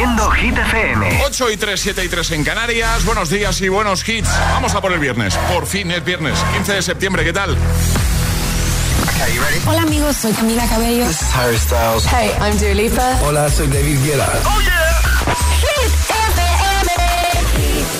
Haciendo 0.00 0.30
Hit 0.30 0.56
FM. 0.56 1.20
8 1.26 1.50
y 1.50 1.56
3, 1.58 1.78
7 1.78 2.04
y 2.04 2.08
3 2.08 2.30
en 2.30 2.42
Canarias. 2.42 3.04
Buenos 3.04 3.28
días 3.28 3.60
y 3.60 3.68
buenos 3.68 4.08
hits. 4.08 4.30
Vamos 4.50 4.74
a 4.74 4.80
por 4.80 4.92
el 4.92 4.98
viernes. 4.98 5.36
Por 5.52 5.66
fin 5.66 5.90
es 5.90 6.02
viernes, 6.02 6.38
15 6.54 6.72
de 6.72 6.80
septiembre. 6.80 7.22
¿Qué 7.22 7.34
tal? 7.34 7.54
Hola 9.66 9.82
amigos, 9.82 10.16
soy 10.16 10.32
Camila 10.32 10.66
Cabello. 10.68 11.06
This 11.06 11.20
is 11.20 11.34
Harry 11.36 11.58
Styles. 11.58 12.06
Hey, 12.06 12.30
I'm 12.40 12.56
Dua 12.56 12.72
Lipa. 12.72 13.18
Hola, 13.26 13.50
soy 13.50 13.66
David 13.66 13.98
Guetta. 14.02 14.26
¡Oh, 14.46 14.60
yeah! 14.62 15.02
Hit 15.60 15.92
FM. 16.30 16.92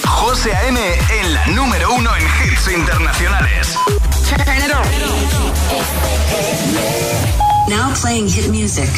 José 0.06 0.54
A.M. 0.54 0.80
en 1.20 1.34
la 1.34 1.46
número 1.48 1.92
uno 1.92 2.16
en 2.16 2.22
hits 2.22 2.66
internacionales. 2.72 3.76
Turn 4.26 4.40
it 4.40 4.72
on. 4.72 4.86
Now 7.68 7.92
playing 8.00 8.26
hit 8.26 8.48
music. 8.48 8.88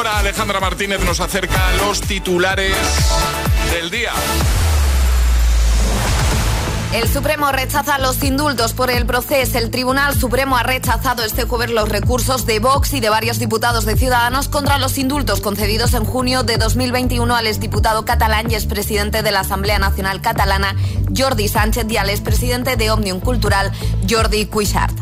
Ahora 0.00 0.18
Alejandra 0.18 0.60
Martínez 0.60 1.00
nos 1.04 1.20
acerca 1.20 1.68
a 1.68 1.72
los 1.72 2.00
titulares 2.00 2.74
del 3.70 3.90
día. 3.90 4.12
El 6.94 7.06
Supremo 7.06 7.52
rechaza 7.52 7.98
los 7.98 8.22
indultos 8.22 8.72
por 8.72 8.90
el 8.90 9.04
proceso. 9.04 9.58
El 9.58 9.70
Tribunal 9.70 10.18
Supremo 10.18 10.56
ha 10.56 10.62
rechazado 10.62 11.22
este 11.22 11.44
jueves 11.44 11.68
los 11.68 11.90
recursos 11.90 12.46
de 12.46 12.60
Vox 12.60 12.94
y 12.94 13.00
de 13.00 13.10
varios 13.10 13.38
diputados 13.38 13.84
de 13.84 13.94
Ciudadanos 13.94 14.48
contra 14.48 14.78
los 14.78 14.96
indultos 14.96 15.42
concedidos 15.42 15.92
en 15.92 16.06
junio 16.06 16.44
de 16.44 16.56
2021 16.56 17.36
al 17.36 17.46
exdiputado 17.46 18.06
catalán 18.06 18.50
y 18.50 18.54
expresidente 18.54 19.22
de 19.22 19.32
la 19.32 19.40
Asamblea 19.40 19.78
Nacional 19.78 20.22
Catalana, 20.22 20.76
Jordi 21.14 21.46
Sánchez, 21.46 21.84
y 21.90 21.98
al 21.98 22.08
expresidente 22.08 22.76
de 22.76 22.90
Òmnium 22.90 23.20
Cultural, 23.20 23.70
Jordi 24.08 24.46
Cuixart. 24.46 24.96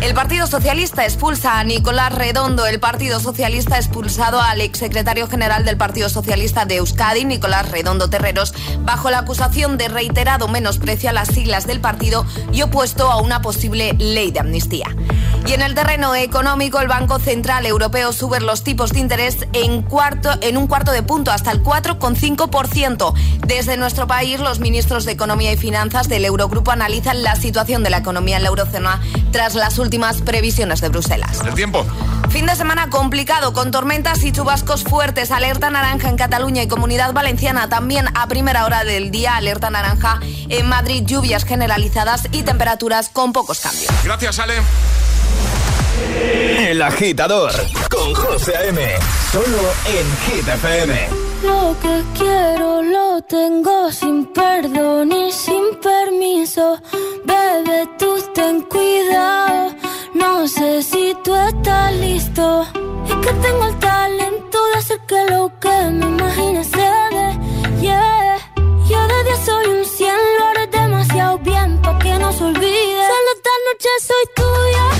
El 0.00 0.14
Partido 0.14 0.46
Socialista 0.46 1.04
expulsa 1.04 1.60
a 1.60 1.64
Nicolás 1.64 2.14
Redondo. 2.14 2.64
El 2.64 2.80
Partido 2.80 3.20
Socialista 3.20 3.74
ha 3.74 3.78
expulsado 3.78 4.40
al 4.40 4.62
exsecretario 4.62 5.28
general 5.28 5.66
del 5.66 5.76
Partido 5.76 6.08
Socialista 6.08 6.64
de 6.64 6.76
Euskadi, 6.76 7.26
Nicolás 7.26 7.70
Redondo 7.70 8.08
Terreros, 8.08 8.54
bajo 8.80 9.10
la 9.10 9.18
acusación 9.18 9.76
de 9.76 9.88
reiterado 9.88 10.48
menosprecio 10.48 11.10
a 11.10 11.12
las 11.12 11.28
siglas 11.28 11.66
del 11.66 11.82
partido 11.82 12.24
y 12.50 12.62
opuesto 12.62 13.10
a 13.10 13.20
una 13.20 13.42
posible 13.42 13.92
ley 13.98 14.30
de 14.30 14.40
amnistía. 14.40 14.86
Y 15.46 15.52
en 15.52 15.62
el 15.62 15.74
terreno 15.74 16.14
económico, 16.14 16.80
el 16.80 16.88
Banco 16.88 17.18
Central 17.18 17.66
Europeo 17.66 18.12
sube 18.12 18.40
los 18.40 18.64
tipos 18.64 18.92
de 18.92 19.00
interés 19.00 19.46
en, 19.52 19.82
cuarto, 19.82 20.30
en 20.40 20.56
un 20.56 20.66
cuarto 20.66 20.92
de 20.92 21.02
punto 21.02 21.30
hasta 21.30 21.50
el 21.50 21.62
4,5%. 21.62 23.14
Desde 23.46 23.76
nuestro 23.76 24.06
país, 24.06 24.40
los 24.40 24.60
ministros 24.60 25.04
de 25.04 25.12
Economía 25.12 25.52
y 25.52 25.56
Finanzas 25.56 26.08
del 26.08 26.24
Eurogrupo 26.24 26.70
analizan 26.70 27.22
la 27.22 27.36
situación 27.36 27.82
de 27.82 27.90
la 27.90 27.98
economía 27.98 28.36
en 28.36 28.44
la 28.44 28.48
eurozona 28.48 29.00
tras 29.32 29.54
las 29.54 29.78
últimas 29.78 29.89
previsiones 30.24 30.80
de 30.80 30.88
Bruselas. 30.88 31.40
El 31.44 31.54
tiempo. 31.54 31.84
Fin 32.30 32.46
de 32.46 32.54
semana 32.54 32.90
complicado 32.90 33.52
con 33.52 33.70
tormentas 33.70 34.22
y 34.22 34.30
chubascos 34.32 34.84
fuertes. 34.84 35.30
Alerta 35.30 35.70
naranja 35.70 36.08
en 36.08 36.16
Cataluña 36.16 36.62
y 36.62 36.68
Comunidad 36.68 37.12
Valenciana. 37.12 37.68
También 37.68 38.06
a 38.14 38.28
primera 38.28 38.64
hora 38.64 38.84
del 38.84 39.10
día 39.10 39.36
alerta 39.36 39.70
naranja 39.70 40.20
en 40.48 40.68
Madrid. 40.68 41.02
Lluvias 41.04 41.44
generalizadas 41.44 42.28
y 42.30 42.42
temperaturas 42.42 43.08
con 43.08 43.32
pocos 43.32 43.60
cambios. 43.60 43.90
Gracias, 44.04 44.38
Ale. 44.38 44.54
El 46.58 46.82
agitador 46.82 47.52
con 47.90 48.14
José 48.14 48.56
A.M. 48.56 48.80
Solo 49.32 49.72
en 49.86 50.34
Hit 50.34 50.48
FM. 50.48 51.08
Lo 51.42 51.76
que 51.80 52.02
quiero 52.16 52.82
lo 52.82 52.99
tengo 53.22 53.90
sin 53.90 54.26
perdón 54.26 55.12
y 55.12 55.32
sin 55.32 55.76
permiso. 55.82 56.78
Bebe, 57.24 57.88
tú 57.98 58.16
ten 58.34 58.62
cuidado. 58.62 59.74
No 60.14 60.46
sé 60.48 60.82
si 60.82 61.14
tú 61.24 61.34
estás 61.34 61.92
listo. 61.94 62.62
Es 63.06 63.14
que 63.24 63.32
tengo 63.44 63.64
el 63.66 63.78
talento 63.78 64.58
de 64.72 64.78
hacer 64.78 65.00
que 65.06 65.24
lo 65.30 65.52
que 65.60 65.90
me 65.90 66.06
imagine 66.06 66.64
se 66.64 66.88
dé. 67.16 67.80
Yeah. 67.80 68.38
Yo 68.88 69.06
de 69.08 69.24
día 69.24 69.36
soy 69.44 69.66
un 69.66 69.84
cien, 69.84 70.16
lo 70.38 70.44
haré 70.46 70.66
demasiado 70.66 71.38
bien 71.38 71.80
pa' 71.82 71.98
que 71.98 72.14
no 72.18 72.32
se 72.32 72.44
olvide. 72.44 73.02
Solo 73.12 73.30
esta 73.36 73.50
noche 73.66 73.88
soy 74.08 74.24
tuya. 74.36 74.99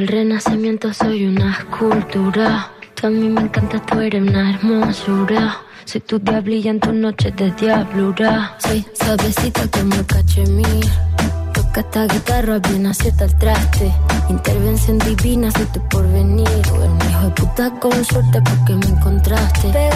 Del 0.00 0.08
renacimiento 0.08 0.94
soy 0.94 1.26
una 1.26 1.52
escultura. 1.52 2.72
Tú 2.94 3.08
a 3.08 3.10
mí 3.10 3.28
me 3.28 3.42
encanta, 3.42 3.84
tú 3.84 4.00
eres 4.00 4.22
una 4.22 4.54
hermosura. 4.54 5.58
Soy 5.84 6.00
tu 6.00 6.18
diablilla 6.18 6.70
en 6.70 6.80
tus 6.80 6.94
noches 6.94 7.36
de 7.36 7.50
diablura. 7.50 8.56
Soy 8.60 8.82
suavecita 8.94 9.68
como 9.70 9.94
el 9.94 10.06
cachemir. 10.06 10.86
Toca 11.52 11.80
esta 11.80 12.06
guitarra 12.06 12.58
bien 12.60 12.86
acierta 12.86 13.26
el 13.26 13.36
traste. 13.36 13.92
Intervención 14.30 14.98
divina, 15.00 15.50
soy 15.50 15.66
tu 15.66 15.86
porvenir. 15.90 16.48
O 16.48 16.82
el 16.82 17.10
hijo 17.10 17.24
de 17.26 17.30
puta 17.32 17.70
con 17.78 18.02
suerte 18.02 18.40
porque 18.40 18.72
me 18.76 18.96
encontraste. 18.96 19.89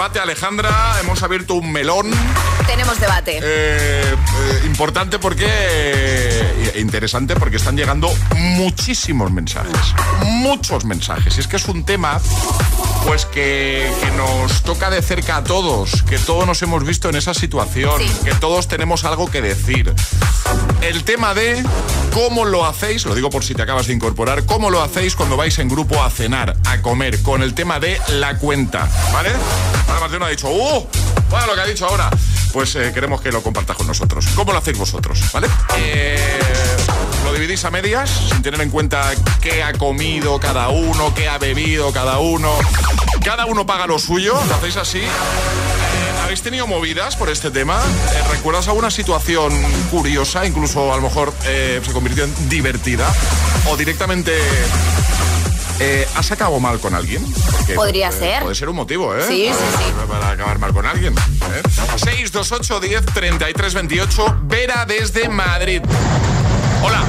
Debate, 0.00 0.18
Alejandra. 0.18 0.96
Hemos 1.02 1.22
abierto 1.22 1.52
un 1.52 1.70
melón 1.70 2.10
Tenemos 2.66 2.98
debate. 2.98 3.36
eh, 3.36 3.42
eh, 3.42 4.62
importante 4.64 5.18
porque... 5.18 5.44
eh, 5.46 6.72
interesante 6.78 7.36
porque 7.36 7.56
están 7.58 7.76
llegando 7.76 8.10
muchísimos 8.34 9.30
mensajes. 9.30 9.76
Muchos 10.24 10.86
mensajes. 10.86 11.36
Y 11.36 11.40
es 11.40 11.46
que 11.48 11.56
es 11.56 11.68
un 11.68 11.84
tema 11.84 12.18
pues 13.04 13.26
que, 13.26 13.92
que 14.02 14.10
nos 14.12 14.62
toca 14.62 14.88
de 14.88 15.02
cerca 15.02 15.36
a 15.36 15.44
todos, 15.44 16.02
que 16.04 16.18
todos 16.18 16.46
nos 16.46 16.62
hemos 16.62 16.82
visto 16.84 17.10
en 17.10 17.16
esa 17.16 17.34
situación, 17.34 17.92
Sí. 17.98 18.10
que 18.24 18.32
todos 18.34 18.68
tenemos 18.68 19.04
algo 19.04 19.30
que 19.30 19.42
decir. 19.42 19.92
El 20.80 21.04
tema 21.04 21.34
de 21.34 21.62
cómo 22.14 22.44
lo 22.46 22.64
hacéis, 22.66 23.04
lo 23.04 23.14
digo 23.14 23.28
por 23.28 23.44
si 23.44 23.54
te 23.54 23.60
acabas 23.62 23.86
de 23.86 23.92
incorporar, 23.92 24.44
cómo 24.46 24.70
lo 24.70 24.82
hacéis 24.82 25.14
cuando 25.14 25.36
vais 25.36 25.58
en 25.58 25.68
grupo 25.68 26.02
a 26.02 26.10
cenar, 26.10 26.56
a 26.66 26.80
comer, 26.80 27.20
con 27.22 27.42
el 27.42 27.52
tema 27.54 27.80
de 27.80 28.00
la 28.08 28.38
cuenta, 28.38 28.88
¿vale? 29.12 29.30
Uno 30.16 30.26
ha 30.26 30.28
dicho, 30.30 30.48
¡uh! 30.48 30.88
Bueno, 31.28 31.46
lo 31.46 31.54
que 31.54 31.60
ha 31.60 31.66
dicho 31.66 31.86
ahora. 31.86 32.10
pues 32.52 32.74
eh, 32.74 32.90
queremos 32.92 33.20
que 33.20 33.30
lo 33.30 33.42
compartas 33.42 33.76
con 33.76 33.86
nosotros. 33.86 34.26
¿Cómo 34.34 34.52
lo 34.52 34.58
hacéis 34.58 34.76
vosotros? 34.76 35.20
¿Vale? 35.32 35.46
Eh, 35.78 36.18
lo 37.24 37.32
dividís 37.32 37.64
a 37.64 37.70
medias, 37.70 38.10
sin 38.28 38.42
tener 38.42 38.60
en 38.60 38.70
cuenta 38.70 39.12
qué 39.40 39.62
ha 39.62 39.72
comido 39.72 40.40
cada 40.40 40.68
uno, 40.68 41.14
qué 41.14 41.28
ha 41.28 41.38
bebido 41.38 41.92
cada 41.92 42.18
uno. 42.18 42.52
Cada 43.24 43.46
uno 43.46 43.66
paga 43.66 43.86
lo 43.86 43.98
suyo, 43.98 44.34
lo 44.48 44.54
hacéis 44.54 44.76
así. 44.76 44.98
Eh, 44.98 46.20
¿Habéis 46.24 46.42
tenido 46.42 46.66
movidas 46.66 47.14
por 47.16 47.28
este 47.28 47.50
tema? 47.50 47.80
¿Recuerdas 48.30 48.66
alguna 48.68 48.90
situación 48.90 49.52
curiosa, 49.90 50.44
incluso 50.44 50.92
a 50.92 50.96
lo 50.96 51.02
mejor 51.02 51.32
se 51.42 51.92
convirtió 51.92 52.24
en 52.24 52.48
divertida? 52.48 53.06
¿O 53.70 53.76
directamente 53.76 54.32
eh, 55.80 56.06
¿Has 56.16 56.30
acabado 56.30 56.60
mal 56.60 56.78
con 56.78 56.94
alguien? 56.94 57.24
Porque, 57.56 57.74
Podría 57.74 58.12
ser. 58.12 58.42
Puede 58.42 58.54
ser 58.54 58.68
un 58.68 58.76
motivo, 58.76 59.14
¿eh? 59.16 59.22
Sí, 59.26 59.48
sí, 59.50 59.64
sí. 59.78 59.84
Para 60.08 60.30
acabar 60.30 60.58
mal 60.58 60.72
con 60.72 60.86
alguien. 60.86 61.14
¿eh? 61.14 61.62
628 61.96 62.80
10 62.80 63.06
33 63.06 63.74
28. 63.74 64.36
Vera 64.44 64.84
desde 64.86 65.28
Madrid. 65.28 65.82
Hola. 66.82 67.02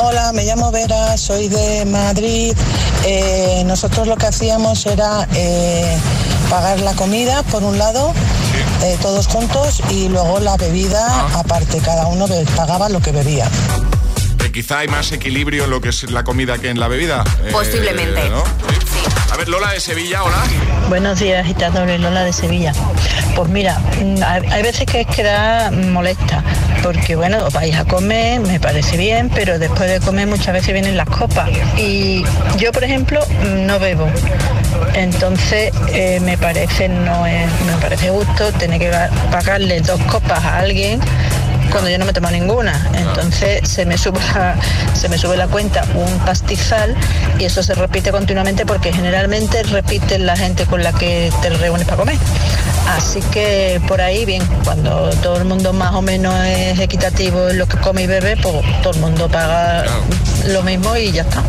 Hola, 0.00 0.32
me 0.32 0.44
llamo 0.44 0.70
Vera, 0.70 1.16
soy 1.16 1.48
de 1.48 1.84
Madrid. 1.86 2.56
Eh, 3.04 3.62
nosotros 3.66 4.06
lo 4.06 4.16
que 4.16 4.26
hacíamos 4.26 4.86
era 4.86 5.26
eh, 5.34 5.98
pagar 6.48 6.78
la 6.80 6.92
comida, 6.94 7.42
por 7.44 7.62
un 7.64 7.78
lado, 7.78 8.12
eh, 8.82 8.96
todos 9.02 9.26
juntos, 9.26 9.82
y 9.90 10.08
luego 10.08 10.38
la 10.38 10.56
bebida 10.56 11.04
Ah. 11.08 11.40
aparte, 11.40 11.78
cada 11.78 12.06
uno 12.06 12.26
pagaba 12.56 12.88
lo 12.88 13.00
que 13.00 13.10
bebía. 13.10 13.50
Quizá 14.58 14.80
hay 14.80 14.88
más 14.88 15.12
equilibrio 15.12 15.66
en 15.66 15.70
lo 15.70 15.80
que 15.80 15.90
es 15.90 16.10
la 16.10 16.24
comida 16.24 16.58
que 16.58 16.68
en 16.68 16.80
la 16.80 16.88
bebida. 16.88 17.22
Eh, 17.44 17.50
Posiblemente. 17.52 18.28
¿no? 18.28 18.42
Sí. 18.44 18.98
A 19.32 19.36
ver, 19.36 19.48
Lola 19.48 19.70
de 19.70 19.78
Sevilla, 19.78 20.24
hola. 20.24 20.42
Buenos 20.88 21.20
días, 21.20 21.44
agitadores, 21.44 22.00
Lola 22.00 22.24
de 22.24 22.32
Sevilla. 22.32 22.72
Pues 23.36 23.48
mira, 23.50 23.78
mm, 24.02 24.20
hay 24.50 24.62
veces 24.64 24.84
que 24.84 25.02
es 25.02 25.06
que 25.06 25.22
da 25.22 25.70
molesta, 25.70 26.42
porque 26.82 27.14
bueno, 27.14 27.48
vais 27.52 27.76
a 27.76 27.84
comer, 27.84 28.40
me 28.40 28.58
parece 28.58 28.96
bien, 28.96 29.30
pero 29.32 29.60
después 29.60 29.88
de 29.88 30.00
comer 30.00 30.26
muchas 30.26 30.52
veces 30.52 30.72
vienen 30.72 30.96
las 30.96 31.08
copas. 31.08 31.48
Y 31.76 32.24
yo, 32.56 32.72
por 32.72 32.82
ejemplo, 32.82 33.20
mm, 33.44 33.64
no 33.64 33.78
bebo. 33.78 34.10
Entonces 34.94 35.72
eh, 35.92 36.18
me 36.20 36.36
parece 36.36 36.88
no 36.88 37.26
es, 37.26 37.46
me 37.64 37.76
parece 37.80 38.10
justo 38.10 38.50
tener 38.54 38.80
que 38.80 38.90
ga- 38.92 39.10
pagarle 39.30 39.80
dos 39.82 40.00
copas 40.10 40.44
a 40.44 40.58
alguien 40.58 40.98
cuando 41.70 41.90
yo 41.90 41.98
no 41.98 42.04
me 42.04 42.12
tomo 42.12 42.30
ninguna. 42.30 42.72
Entonces 42.94 43.68
se 43.68 43.86
me 43.86 43.98
sube 43.98 44.20
la, 44.34 44.56
se 44.94 45.08
me 45.08 45.18
sube 45.18 45.36
la 45.36 45.48
cuenta 45.48 45.84
un 45.94 46.18
pastizal 46.20 46.94
y 47.38 47.44
eso 47.44 47.62
se 47.62 47.74
repite 47.74 48.10
continuamente 48.10 48.66
porque 48.66 48.92
generalmente 48.92 49.62
repite 49.64 50.18
la 50.18 50.36
gente 50.36 50.66
con 50.66 50.82
la 50.82 50.92
que 50.92 51.32
te 51.42 51.50
reúnes 51.50 51.86
para 51.86 51.98
comer. 51.98 52.16
Así 52.96 53.20
que 53.32 53.80
por 53.86 54.00
ahí 54.00 54.24
bien, 54.24 54.42
cuando 54.64 55.10
todo 55.22 55.36
el 55.36 55.44
mundo 55.44 55.72
más 55.72 55.94
o 55.94 56.02
menos 56.02 56.34
es 56.46 56.78
equitativo 56.78 57.48
en 57.50 57.58
lo 57.58 57.66
que 57.66 57.76
come 57.78 58.02
y 58.02 58.06
bebe, 58.06 58.36
pues 58.36 58.56
todo 58.82 58.94
el 58.94 59.00
mundo 59.00 59.28
paga 59.28 59.84
lo 60.46 60.62
mismo 60.62 60.96
y 60.96 61.12
ya 61.12 61.22
está. 61.22 61.42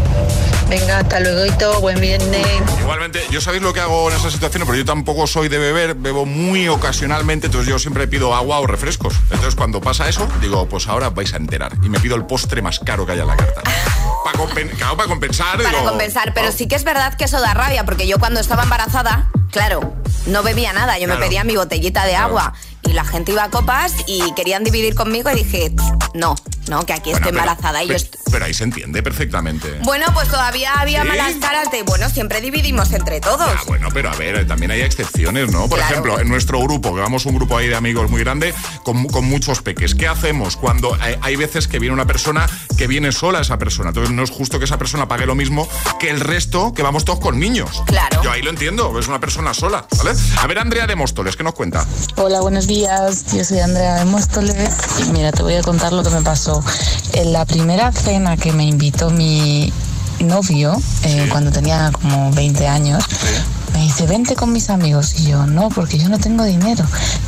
Venga, 0.69 0.99
hasta 0.99 1.19
luego 1.19 1.45
y 1.47 1.51
todo, 1.57 1.81
buen 1.81 1.99
viernes. 1.99 2.45
Igualmente, 2.79 3.21
yo 3.31 3.41
sabéis 3.41 3.63
lo 3.63 3.73
que 3.73 3.79
hago 3.79 4.09
en 4.11 4.15
esas 4.17 4.31
situaciones, 4.33 4.67
pero 4.67 4.77
yo 4.77 4.85
tampoco 4.85 5.25
soy 5.25 5.49
de 5.49 5.57
beber, 5.57 5.95
bebo 5.95 6.25
muy 6.27 6.67
ocasionalmente, 6.67 7.47
entonces 7.47 7.67
yo 7.69 7.79
siempre 7.79 8.07
pido 8.07 8.35
agua 8.35 8.59
o 8.59 8.67
refrescos. 8.67 9.15
Entonces 9.31 9.55
cuando 9.55 9.81
pasa 9.81 10.07
eso, 10.07 10.27
digo, 10.41 10.67
pues 10.69 10.87
ahora 10.87 11.09
vais 11.09 11.33
a 11.33 11.37
enterar. 11.37 11.73
Y 11.81 11.89
me 11.89 11.99
pido 11.99 12.15
el 12.15 12.25
postre 12.25 12.61
más 12.61 12.79
caro 12.79 13.05
que 13.05 13.13
haya 13.13 13.23
en 13.23 13.29
la 13.29 13.35
carta. 13.37 13.61
Para 14.23 14.37
claro, 14.77 14.95
para 14.95 15.07
compensar. 15.09 15.57
Para 15.57 15.69
digo, 15.69 15.83
compensar, 15.89 16.33
pero 16.35 16.51
sí 16.51 16.67
que 16.67 16.75
es 16.75 16.83
verdad 16.83 17.15
que 17.15 17.23
eso 17.25 17.41
da 17.41 17.53
rabia, 17.55 17.83
porque 17.83 18.07
yo 18.07 18.19
cuando 18.19 18.39
estaba 18.39 18.61
embarazada, 18.63 19.27
claro, 19.51 19.95
no 20.27 20.43
bebía 20.43 20.71
nada, 20.73 20.99
yo 20.99 21.05
Claro. 21.05 21.19
me 21.19 21.25
pedía 21.25 21.43
mi 21.43 21.55
botellita 21.55 22.03
de 22.05 22.11
Claro. 22.11 22.25
agua 22.27 22.53
y 22.83 22.93
la 22.93 23.03
gente 23.03 23.31
iba 23.31 23.43
a 23.43 23.49
copas 23.49 23.93
y 24.07 24.33
querían 24.35 24.63
dividir 24.63 24.95
conmigo 24.95 25.29
y 25.31 25.35
dije, 25.35 25.71
no, 26.13 26.35
no, 26.67 26.85
que 26.85 26.93
aquí 26.93 27.11
Bueno, 27.11 27.17
estoy 27.17 27.31
pero- 27.31 27.43
embarazada 27.43 27.83
y 27.83 27.87
yo 27.87 27.93
pero, 27.95 28.09
pero 28.31 28.45
ahí 28.45 28.53
se 28.53 28.63
entiende 28.63 29.01
perfectamente. 29.03 29.79
Bueno, 29.83 30.05
pues 30.13 30.27
todavía 30.29 30.73
había 30.79 31.01
¿Sí? 31.03 31.07
malas 31.07 31.35
caras 31.41 31.71
de, 31.71 31.83
bueno, 31.83 32.09
siempre 32.09 32.41
dividimos 32.41 32.91
entre 32.93 33.19
todos. 33.19 33.41
Ah, 33.41 33.61
bueno, 33.67 33.89
pero 33.93 34.09
a 34.11 34.15
ver, 34.15 34.47
también 34.47 34.71
hay 34.71 34.81
excepciones, 34.81 35.51
¿no? 35.51 35.67
Por 35.67 35.77
Claro. 35.79 35.91
ejemplo, 35.91 36.19
en 36.19 36.29
nuestro 36.29 36.59
grupo, 36.61 36.93
que 36.95 37.01
vamos 37.01 37.25
un 37.25 37.35
grupo 37.35 37.57
ahí 37.57 37.67
de 37.67 37.75
amigos 37.75 38.09
muy 38.09 38.21
grande, 38.21 38.53
con, 38.83 39.05
con 39.07 39.25
muchos 39.25 39.61
peques. 39.61 39.95
¿Qué 39.95 40.07
hacemos 40.07 40.57
cuando 40.57 40.95
hay, 40.99 41.15
hay 41.21 41.35
veces 41.35 41.67
que 41.67 41.79
viene 41.79 41.93
una 41.93 42.05
persona 42.05 42.47
que 42.77 42.87
viene 42.87 43.11
sola 43.11 43.41
esa 43.41 43.57
persona? 43.57 43.89
Entonces 43.89 44.13
no 44.13 44.23
es 44.23 44.29
justo 44.29 44.59
que 44.59 44.65
esa 44.65 44.77
persona 44.77 45.07
pague 45.07 45.25
lo 45.25 45.35
mismo 45.35 45.67
que 45.99 46.09
el 46.09 46.19
resto, 46.19 46.73
que 46.73 46.83
vamos 46.83 47.03
todos 47.05 47.19
con 47.19 47.39
niños. 47.39 47.83
Claro. 47.87 48.21
Yo 48.23 48.31
ahí 48.31 48.41
lo 48.41 48.49
entiendo, 48.51 48.97
es 48.99 49.07
una 49.07 49.19
persona 49.19 49.53
sola, 49.53 49.85
¿vale? 49.97 50.11
A 50.39 50.47
ver, 50.47 50.59
Andrea 50.59 50.85
de 50.87 50.95
Móstoles, 50.95 51.35
¿qué 51.35 51.43
nos 51.43 51.53
cuenta? 51.55 51.85
Hola, 52.15 52.41
buenos 52.41 52.67
días. 52.69 53.25
Yo 53.35 53.43
soy 53.43 53.61
Andrea 53.61 53.95
de 53.95 54.05
Móstoles 54.05 54.69
y 54.99 55.09
mira, 55.11 55.31
te 55.31 55.41
voy 55.41 55.55
a 55.55 55.63
contar 55.63 55.91
lo 55.91 56.03
que 56.03 56.11
me 56.11 56.21
pasó. 56.21 56.63
En 57.13 57.33
la 57.33 57.43
primera 57.43 57.91
cena 57.91 58.37
que 58.37 58.51
me 58.53 58.63
invitó 58.63 59.09
mi 59.09 59.73
novio, 60.19 60.79
eh, 61.01 61.27
cuando 61.31 61.51
tenía 61.51 61.91
como 61.91 62.31
20 62.31 62.67
años, 62.67 63.03
me 63.79 63.85
dice, 63.85 64.07
vente 64.07 64.35
con 64.35 64.51
mis 64.51 64.69
amigos. 64.69 65.15
Y 65.19 65.27
yo, 65.27 65.45
no, 65.45 65.69
porque 65.69 65.97
yo 65.97 66.09
no 66.09 66.19
tengo 66.19 66.43
dinero. 66.43 66.83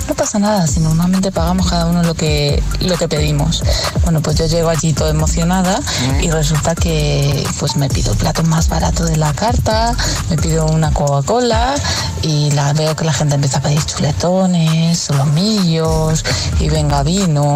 No 0.10 0.16
pasa 0.16 0.38
nada, 0.38 0.68
si 0.68 0.82
normalmente 0.82 1.32
pagamos 1.32 1.70
cada 1.70 1.86
uno 1.86 2.04
lo 2.04 2.14
que, 2.14 2.62
lo 2.82 2.98
que 2.98 3.08
pedimos. 3.08 3.64
Bueno, 4.04 4.22
pues 4.22 4.36
yo 4.36 4.46
llego 4.48 4.68
allí 4.68 4.92
toda 4.92 5.12
emocionada 5.12 5.80
y 6.22 6.30
resulta 6.30 6.76
que 6.76 7.48
pues 7.58 7.78
me 7.78 7.88
pido 7.88 8.12
el 8.12 8.18
plato 8.18 8.44
más 8.44 8.68
barato 8.68 9.06
de 9.06 9.16
la 9.16 9.32
carta, 9.32 9.96
me 10.30 10.36
pido 10.36 10.66
una 10.66 10.92
Coca-Cola 10.92 11.76
y 12.22 12.52
la, 12.52 12.74
veo 12.74 12.98
que 12.98 13.06
la 13.06 13.14
gente 13.14 13.36
empieza 13.36 13.60
a 13.60 13.62
pedir 13.62 13.82
chuletones, 13.86 15.00
solomillos 15.00 16.26
y 16.60 16.68
venga 16.68 17.02
vino 17.04 17.54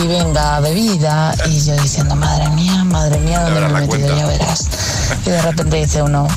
y 0.00 0.06
venga 0.06 0.60
bebida 0.60 1.34
y 1.46 1.60
yo 1.60 1.74
diciendo, 1.82 2.14
madre 2.14 2.48
mía, 2.50 2.84
madre 2.84 3.18
mía, 3.18 3.40
¿dónde 3.40 3.60
me 3.62 3.66
he 3.66 3.86
metido? 3.86 4.16
Ya 4.16 4.26
verás. 4.26 4.68
Y 5.26 5.30
de 5.30 5.42
repente 5.42 5.76
dice 5.78 6.02
uno, 6.02 6.28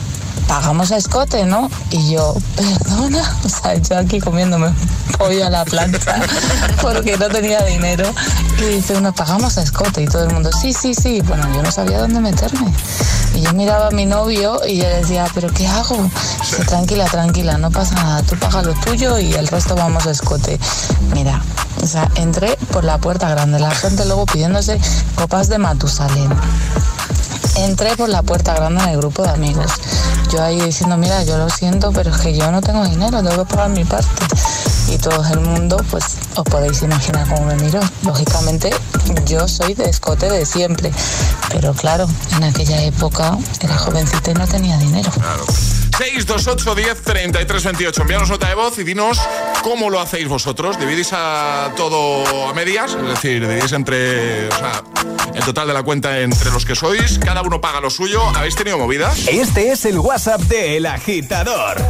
pagamos 0.51 0.92
a 0.92 0.98
escote, 0.98 1.45
¿no? 1.45 1.71
Y 1.92 2.12
yo, 2.12 2.36
perdona, 2.57 3.38
o 3.45 3.48
sea, 3.48 3.74
yo 3.75 3.98
aquí 3.98 4.19
comiéndome 4.19 4.68
un 4.68 4.75
pollo 5.18 5.48
a 5.48 5.50
la 5.50 5.63
plancha 5.63 6.21
porque 6.81 7.18
no 7.18 7.30
tenía 7.30 7.63
dinero. 7.63 8.13
Y 8.59 8.75
dice 8.75 8.98
uno, 8.98 9.13
pagamos 9.13 9.57
a 9.57 9.62
escote. 9.62 10.03
Y 10.03 10.07
todo 10.07 10.25
el 10.25 10.33
mundo, 10.33 10.50
sí, 10.51 10.74
sí, 10.74 10.94
sí. 10.94 11.21
Bueno, 11.21 11.48
yo 11.56 11.63
no 11.63 11.71
sabía 11.71 12.00
dónde 12.00 12.19
meterme. 12.19 12.69
Y 13.33 13.39
yo 13.39 13.53
miraba 13.53 13.88
a 13.88 13.92
mi 13.92 14.06
novio 14.06 14.59
y 14.68 14.80
yo 14.80 14.89
decía, 14.89 15.25
¿pero 15.33 15.48
qué 15.53 15.65
hago? 15.69 15.95
Dice, 16.42 16.65
tranquila, 16.65 17.06
tranquila, 17.06 17.57
no 17.57 17.71
pasa 17.71 17.95
nada. 17.95 18.21
Tú 18.24 18.36
paga 18.36 18.62
lo 18.62 18.74
tuyo 18.74 19.19
y 19.19 19.31
el 19.31 19.48
resto 19.48 19.77
vamos 19.77 20.06
a 20.06 20.12
escote. 20.12 20.59
Mira, 21.13 21.42
o 21.81 21.88
sea, 21.88 22.12
entré 22.15 22.57
por 22.74 22.83
la 22.83 22.98
puerta 22.98 23.30
grande, 23.30 23.57
la 23.57 23.71
gente 23.71 24.03
luego 24.03 24.25
pidiéndose 24.25 24.81
copas 25.15 25.48
de 25.48 25.59
Matusalén. 25.59 26.29
Entré 27.58 27.96
por 27.96 28.10
la 28.10 28.24
puerta 28.24 28.53
grande 28.53 28.84
en 28.84 28.89
el 28.89 28.98
grupo 28.98 29.24
de 29.24 29.29
amigos. 29.29 29.72
Yo 30.31 30.41
ahí 30.41 30.60
diciendo, 30.62 30.98
mira, 30.98 31.24
yo 31.24 31.38
lo 31.38 31.50
siento, 31.50 31.91
pero 31.91 32.12
es 32.12 32.17
que 32.17 32.36
yo 32.36 32.51
no 32.51 32.62
tengo 32.62 32.86
dinero, 32.86 33.22
tengo 33.22 33.46
que 33.46 33.55
pagar 33.55 33.70
mi 33.70 33.84
parte. 33.84 34.08
Y 34.91 34.98
todo 34.98 35.24
el 35.31 35.39
mundo, 35.39 35.77
pues 35.89 36.17
os 36.36 36.43
podéis 36.43 36.81
imaginar 36.81 37.25
cómo 37.29 37.45
me 37.45 37.55
miró. 37.55 37.79
Lógicamente, 38.03 38.69
yo 39.25 39.48
soy 39.48 39.74
de 39.74 39.86
escote 39.86 40.29
de 40.29 40.45
siempre. 40.45 40.91
Pero 41.50 41.74
claro, 41.74 42.07
en 42.36 42.43
aquella 42.43 42.83
época 42.83 43.38
era 43.62 43.77
jovencita 43.77 44.31
y 44.31 44.33
no 44.33 44.48
tenía 44.48 44.77
dinero. 44.77 45.10
Claro. 45.12 45.45
628 45.98 46.75
10 46.75 47.01
33 47.03 47.63
28. 47.63 48.01
Envíanos 48.01 48.29
nota 48.29 48.50
de 48.50 48.55
voz 48.55 48.77
y 48.79 48.83
dinos 48.83 49.17
cómo 49.63 49.89
lo 49.89 50.01
hacéis 50.01 50.27
vosotros. 50.27 50.77
¿Dividís 50.77 51.12
a 51.13 51.71
todo 51.77 52.50
a 52.50 52.53
medias? 52.53 52.93
Es 52.93 53.07
decir, 53.07 53.48
dividís 53.48 53.71
entre. 53.71 54.50
O 54.50 54.57
sea, 54.57 54.83
el 55.33 55.43
total 55.43 55.67
de 55.67 55.74
la 55.74 55.83
cuenta 55.83 56.19
entre 56.19 56.51
los 56.51 56.65
que 56.65 56.75
sois. 56.75 57.17
Cada 57.19 57.41
uno 57.43 57.62
paga 57.62 57.79
lo 57.79 57.89
suyo. 57.89 58.21
¿Habéis 58.36 58.55
tenido 58.55 58.77
movidas? 58.77 59.27
Este 59.27 59.71
es 59.71 59.86
el 59.86 60.00
WhatsApp 60.00 60.41
de 60.41 60.77
El 60.77 60.86
Agitador. 60.86 61.81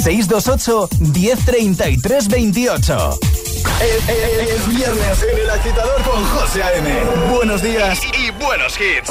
628 0.00 0.88
1033 1.00 2.28
28. 2.28 3.18
Es, 3.80 4.08
es- 4.08 4.50
es 4.50 4.68
viernes 4.68 5.22
en 5.32 5.38
El 5.38 5.50
Agitador 5.50 6.02
con 6.02 6.24
José 6.24 6.62
A.M. 6.62 6.90
Buenos 7.34 7.62
días 7.62 8.00
y 8.04 8.30
buenos 8.42 8.74
hits. 8.80 9.10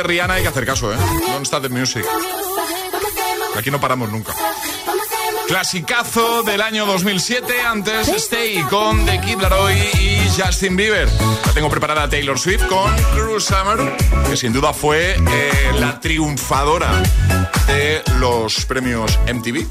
Rihanna 0.00 0.34
hay 0.34 0.42
que 0.42 0.48
hacer 0.48 0.64
caso, 0.64 0.92
¿eh? 0.92 0.96
Don't 1.28 1.44
stop 1.44 1.62
the 1.62 1.68
music. 1.68 2.04
Aquí 3.56 3.70
no 3.70 3.80
paramos 3.80 4.10
nunca. 4.10 4.32
Clasicazo 5.46 6.42
del 6.42 6.62
año 6.62 6.86
2007, 6.86 7.60
antes 7.60 8.08
Stay 8.08 8.62
con 8.70 9.04
The 9.04 9.20
Kid 9.20 9.40
Laroi 9.40 9.74
y 9.74 10.26
Justin 10.34 10.76
Bieber. 10.76 11.08
La 11.46 11.52
tengo 11.52 11.68
preparada 11.68 12.08
Taylor 12.08 12.38
Swift 12.38 12.66
con 12.68 12.90
Cruise 13.14 13.44
Summer, 13.44 13.96
que 14.30 14.36
sin 14.36 14.52
duda 14.52 14.72
fue 14.72 15.14
eh, 15.14 15.72
la 15.78 16.00
triunfadora 16.00 17.02
de 17.66 18.02
los 18.18 18.64
premios 18.64 19.18
MTV. 19.32 19.66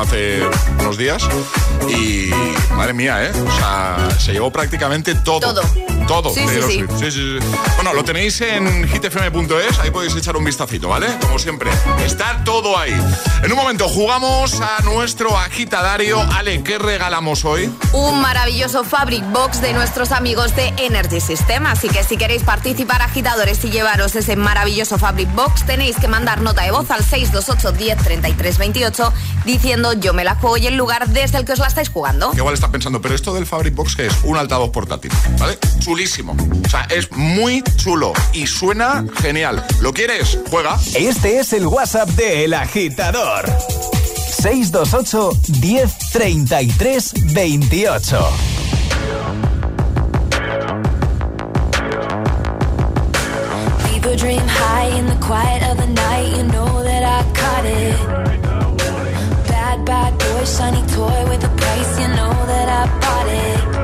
hace 0.00 0.42
unos 0.80 0.98
días. 0.98 1.26
Y 1.88 2.30
madre 2.72 2.92
mía, 2.92 3.24
¿eh? 3.24 3.30
O 3.30 3.56
sea, 3.56 4.10
se 4.18 4.32
llevó 4.32 4.50
prácticamente. 4.52 5.14
Todo. 5.14 5.54
Todo. 6.06 6.30
Sí, 6.30 6.40
sí, 6.40 6.46
Taylor 6.46 6.70
sí. 6.70 6.78
Swift. 6.78 6.98
Sí, 6.98 7.10
sí, 7.10 7.38
sí. 7.40 7.46
Bueno, 7.76 7.94
lo 7.94 8.04
tenéis 8.04 8.40
en 8.40 8.86
hitfm.es, 8.88 9.78
ahí 9.78 9.90
podéis 9.90 10.14
echar 10.16 10.36
un 10.36 10.44
vistacito, 10.44 10.88
¿vale? 10.88 11.06
Como 11.20 11.38
siempre. 11.38 11.70
Está 12.04 12.42
todo 12.44 12.78
ahí. 12.78 12.94
En 13.42 13.50
un 13.50 13.58
momento 13.58 13.88
jugamos 13.88 14.60
a 14.60 14.80
nuestro 14.82 15.36
agitadario. 15.38 16.20
Ale, 16.32 16.62
¿qué 16.62 16.78
regalamos 16.78 17.44
hoy? 17.44 17.70
Un 17.92 18.20
maravilloso 18.20 18.84
Fabric 18.84 19.24
Box 19.32 19.60
de 19.60 19.72
nuestros 19.72 20.12
amigos 20.12 20.54
de 20.56 20.68
Energy 20.78 21.20
System. 21.20 21.66
Así 21.66 21.88
que 21.88 22.04
si 22.04 22.16
queréis 22.16 22.42
participar, 22.42 23.02
agitadores, 23.02 23.64
y 23.64 23.70
llevaros 23.70 24.14
ese 24.16 24.36
maravilloso 24.36 24.98
Fabric 24.98 25.32
Box, 25.34 25.64
tenéis 25.64 25.96
que 25.96 26.08
mandar 26.08 26.40
nota 26.40 26.62
de 26.62 26.70
voz 26.70 26.90
al 26.90 27.04
628 27.04 27.72
10 27.72 27.98
33 27.98 28.58
28 28.58 29.12
diciendo 29.44 29.92
yo 29.92 30.12
me 30.12 30.24
la 30.24 30.34
juego 30.34 30.56
y 30.56 30.66
el 30.66 30.76
lugar 30.76 31.08
desde 31.08 31.38
el 31.38 31.44
que 31.44 31.52
os 31.52 31.58
la 31.58 31.66
estáis 31.66 31.88
jugando. 31.88 32.32
Igual 32.34 32.54
estás 32.54 32.70
pensando, 32.70 33.00
pero 33.00 33.14
esto 33.14 33.34
del 33.34 33.46
Fabric 33.46 33.74
Box 33.74 33.96
que 33.96 34.06
es 34.06 34.14
un 34.24 34.36
altavoz 34.36 34.70
portátil, 34.70 35.12
¿vale? 35.38 35.58
Chulísimo. 35.94 36.34
O 36.66 36.68
sea, 36.68 36.88
es 36.90 37.08
muy 37.12 37.62
chulo 37.76 38.12
y 38.32 38.48
suena 38.48 39.04
genial. 39.22 39.64
¿Lo 39.80 39.92
quieres? 39.92 40.36
Juega. 40.50 40.76
Este 40.96 41.38
es 41.38 41.52
el 41.52 41.68
WhatsApp 41.68 42.08
de 42.16 42.44
El 42.46 42.54
Agitador. 42.54 43.44
628 44.42 45.30
1033 45.62 47.32
28. 47.32 48.18
People 53.86 54.16
dream 54.16 54.42
high 54.48 54.98
in 54.98 55.06
the 55.06 55.16
quiet 55.24 55.62
of 55.62 55.78
the 55.78 55.86
night. 55.86 56.36
You 56.36 56.42
know 56.42 56.82
that 56.82 57.04
I 57.04 57.22
caught 57.38 57.66
it. 57.66 57.96
Bad, 59.46 59.84
bad 59.84 60.18
boy, 60.18 60.44
shiny 60.44 60.82
toy 60.88 61.24
with 61.30 61.44
a 61.44 61.56
price. 61.56 62.00
You 62.00 62.08
know 62.08 62.46
that 62.46 62.68
I 62.68 63.00
bought 63.00 63.28
it. 63.28 63.83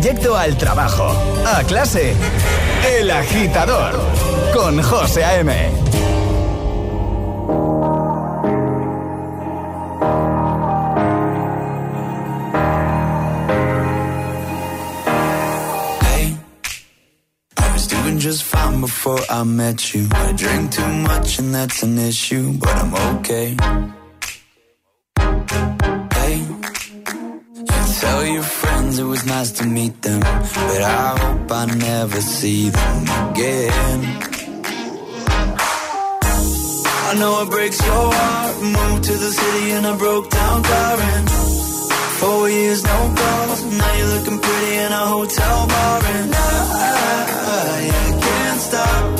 trayecto 0.00 0.34
al 0.34 0.56
trabajo, 0.56 1.12
a 1.44 1.62
clase, 1.64 2.14
El 2.98 3.10
Agitador, 3.10 4.00
con 4.54 4.82
José 4.82 5.24
A.M. 5.24 5.52
Just 18.18 18.44
fine 18.44 18.82
before 18.82 19.18
I 19.30 19.44
met 19.44 19.94
you. 19.94 20.06
I 20.12 20.32
drink 20.32 20.72
too 20.72 20.86
much 20.86 21.38
and 21.38 21.54
that's 21.54 21.82
an 21.82 21.98
issue, 21.98 22.52
but 22.52 22.68
I'm 22.68 22.94
okay. 23.16 23.56
Friends 28.50 28.98
it 28.98 29.04
was 29.04 29.24
nice 29.24 29.50
to 29.58 29.64
meet 29.66 30.02
them, 30.02 30.20
but 30.20 30.82
I 30.82 31.18
hope 31.22 31.52
I 31.52 31.64
never 31.66 32.20
see 32.20 32.68
them 32.70 33.02
again. 33.30 33.98
I 37.10 37.14
know 37.18 37.42
it 37.42 37.50
breaks 37.50 37.80
your 37.84 38.12
heart. 38.14 38.56
Moved 38.62 39.04
to 39.04 39.12
the 39.12 39.30
city 39.40 39.70
and 39.72 39.86
I 39.86 39.96
broke 39.96 40.30
down 40.30 40.62
crying. 40.62 41.26
Four 42.20 42.50
years, 42.50 42.84
no 42.84 42.98
calls. 43.18 43.60
Now 43.64 43.92
you're 43.98 44.12
looking 44.14 44.38
pretty 44.38 44.74
in 44.84 44.92
a 44.92 45.04
hotel 45.14 45.66
bar. 45.66 46.02
And 46.04 46.34
I, 46.34 46.38
I 47.56 47.80
I 48.02 48.20
can't 48.24 48.60
stop. 48.60 49.19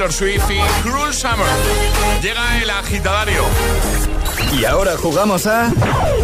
Taylor 0.00 0.14
Swift 0.14 0.50
y 0.50 0.82
Cruel 0.82 1.12
Summer. 1.12 1.46
Llega 2.22 2.62
el 2.62 2.70
agitadario. 2.70 3.44
Y 4.58 4.64
ahora 4.64 4.96
jugamos 4.96 5.46
a 5.46 5.70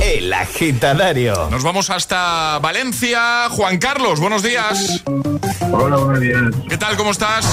El 0.01 0.33
Agitadario. 0.33 1.51
Nos 1.51 1.63
vamos 1.63 1.91
hasta 1.91 2.59
Valencia. 2.61 3.51
Juan 3.51 3.77
Carlos, 3.77 4.19
buenos 4.19 4.43
días. 4.43 5.05
Hola, 5.71 5.97
buenos 5.97 6.21
días. 6.21 6.43
¿Qué 6.71 6.79
tal? 6.79 6.97
¿Cómo 6.97 7.11
estás? 7.11 7.45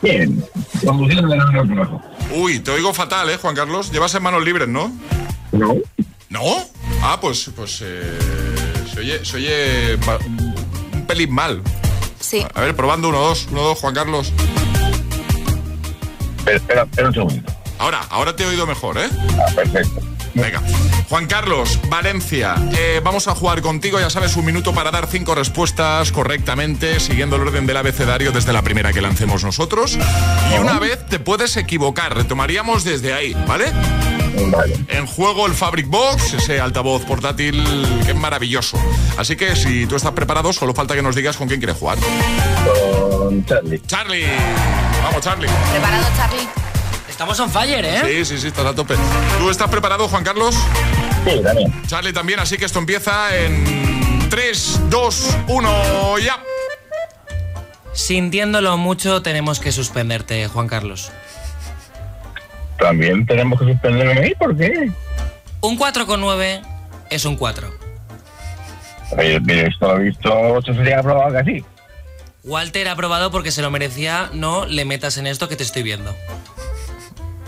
Bien, 0.00 0.44
conduciendo 0.84 1.26
de 1.26 1.36
nuevo 1.38 1.60
al 1.60 1.66
trabajo. 1.66 2.02
Uy, 2.32 2.60
te 2.60 2.70
oigo 2.70 2.94
fatal, 2.94 3.28
¿eh, 3.28 3.36
Juan 3.36 3.56
Carlos? 3.56 3.90
Llevas 3.90 4.14
en 4.14 4.22
manos 4.22 4.44
libres, 4.44 4.68
¿no? 4.68 4.92
No, 5.50 5.74
¿No? 6.28 6.68
Ah, 7.02 7.18
pues, 7.20 7.50
pues 7.56 7.82
eh, 7.82 8.16
se 8.94 9.00
oye, 9.00 9.24
se 9.24 9.36
oye 9.38 9.98
un 10.94 11.04
pelín 11.04 11.34
mal. 11.34 11.62
Sí. 12.20 12.46
A 12.54 12.60
ver, 12.60 12.76
probando 12.76 13.08
uno, 13.08 13.18
dos, 13.18 13.48
uno, 13.50 13.62
dos, 13.62 13.80
Juan 13.80 13.92
Carlos. 13.92 14.32
Espera, 16.46 16.56
espera, 16.56 16.82
espera 16.82 17.08
un 17.08 17.14
segundo. 17.14 17.52
Ahora, 17.78 18.00
ahora 18.08 18.34
te 18.34 18.44
he 18.44 18.46
oído 18.46 18.66
mejor, 18.66 18.98
¿eh? 18.98 19.08
Ah, 19.38 19.52
perfecto. 19.54 20.00
Venga. 20.34 20.62
Juan 21.08 21.26
Carlos, 21.26 21.78
Valencia, 21.88 22.56
eh, 22.76 23.00
vamos 23.02 23.28
a 23.28 23.34
jugar 23.34 23.62
contigo, 23.62 23.98
ya 24.00 24.10
sabes, 24.10 24.36
un 24.36 24.44
minuto 24.44 24.74
para 24.74 24.90
dar 24.90 25.06
cinco 25.06 25.34
respuestas 25.34 26.12
correctamente, 26.12 27.00
siguiendo 27.00 27.36
el 27.36 27.42
orden 27.42 27.66
del 27.66 27.76
abecedario 27.76 28.32
desde 28.32 28.52
la 28.52 28.62
primera 28.62 28.92
que 28.92 29.00
lancemos 29.00 29.44
nosotros. 29.44 29.96
Y 30.52 30.58
una 30.58 30.78
vez 30.78 31.06
te 31.06 31.20
puedes 31.20 31.56
equivocar, 31.56 32.14
retomaríamos 32.14 32.84
desde 32.84 33.14
ahí, 33.14 33.34
¿vale? 33.46 33.72
Vale. 34.48 34.76
En 34.88 35.06
juego 35.06 35.46
el 35.46 35.54
Fabric 35.54 35.86
Box, 35.86 36.34
ese 36.34 36.60
altavoz 36.60 37.04
portátil 37.04 37.64
que 38.04 38.10
es 38.10 38.16
maravilloso. 38.16 38.78
Así 39.16 39.36
que 39.36 39.56
si 39.56 39.86
tú 39.86 39.96
estás 39.96 40.12
preparado, 40.12 40.52
solo 40.52 40.74
falta 40.74 40.94
que 40.94 41.02
nos 41.02 41.14
digas 41.14 41.36
con 41.36 41.48
quién 41.48 41.60
quieres 41.60 41.78
jugar. 41.78 41.96
Con 43.10 43.44
Charlie. 43.46 43.80
Charlie, 43.86 44.26
vamos 45.06 45.24
Charlie. 45.24 45.48
¿Preparado, 45.72 46.04
Charlie? 46.16 46.48
Estamos 47.08 47.40
on 47.40 47.50
fire, 47.50 47.84
¿eh? 47.84 48.00
Sí, 48.04 48.24
sí, 48.24 48.38
sí, 48.38 48.46
estás 48.48 48.66
a 48.66 48.74
tope. 48.74 48.94
¿Tú 49.38 49.50
estás 49.50 49.70
preparado, 49.70 50.08
Juan 50.08 50.24
Carlos? 50.24 50.54
Sí, 51.24 51.40
también. 51.42 51.82
Charlie 51.86 52.12
también, 52.12 52.40
así 52.40 52.58
que 52.58 52.64
esto 52.64 52.78
empieza 52.78 53.34
en 53.36 54.28
3, 54.28 54.90
2, 54.90 55.36
1, 55.48 56.18
ya. 56.18 56.42
Sintiéndolo 57.92 58.76
mucho, 58.76 59.22
tenemos 59.22 59.60
que 59.60 59.72
suspenderte, 59.72 60.48
Juan 60.48 60.68
Carlos. 60.68 61.10
También 62.78 63.24
tenemos 63.24 63.58
que 63.58 63.66
suspenderme 63.66 64.20
ahí, 64.20 64.34
¿por 64.34 64.54
qué? 64.56 64.90
Un 65.62 65.78
4,9 65.78 66.60
es 67.08 67.24
un 67.24 67.36
4. 67.36 67.70
Oye, 69.16 69.40
mire, 69.40 69.68
esto 69.68 69.86
lo 69.86 70.00
he 70.00 70.04
visto, 70.04 70.58
esto 70.58 70.74
sería 70.74 70.98
aprobado 70.98 71.32
casi. 71.32 71.64
Walter 72.46 72.86
ha 72.88 72.94
probado 72.94 73.32
porque 73.32 73.50
se 73.50 73.60
lo 73.60 73.72
merecía, 73.72 74.30
no 74.32 74.66
le 74.66 74.84
metas 74.84 75.18
en 75.18 75.26
esto 75.26 75.48
que 75.48 75.56
te 75.56 75.64
estoy 75.64 75.82
viendo. 75.82 76.14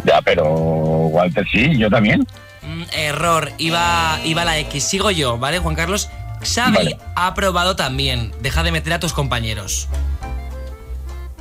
Ya, 0.05 0.21
pero 0.23 0.45
Walter 0.45 1.47
sí, 1.51 1.79
yo 1.79 1.89
también. 1.89 2.27
Mm, 2.63 2.83
error, 2.93 3.53
iba, 3.59 4.19
iba 4.25 4.45
la 4.45 4.59
X. 4.59 4.83
Sigo 4.83 5.13
yo, 5.13 5.39
¿vale, 5.39 5.61
Juan 5.61 5.77
Carlos? 5.77 6.09
Xavi 6.43 6.77
Vale. 6.77 6.99
ha 7.15 7.33
probado 7.35 7.77
también. 7.77 8.33
Deja 8.41 8.65
de 8.65 8.73
meter 8.73 8.93
a 8.93 9.01
tus 9.01 9.13
compañeros. 9.13 9.89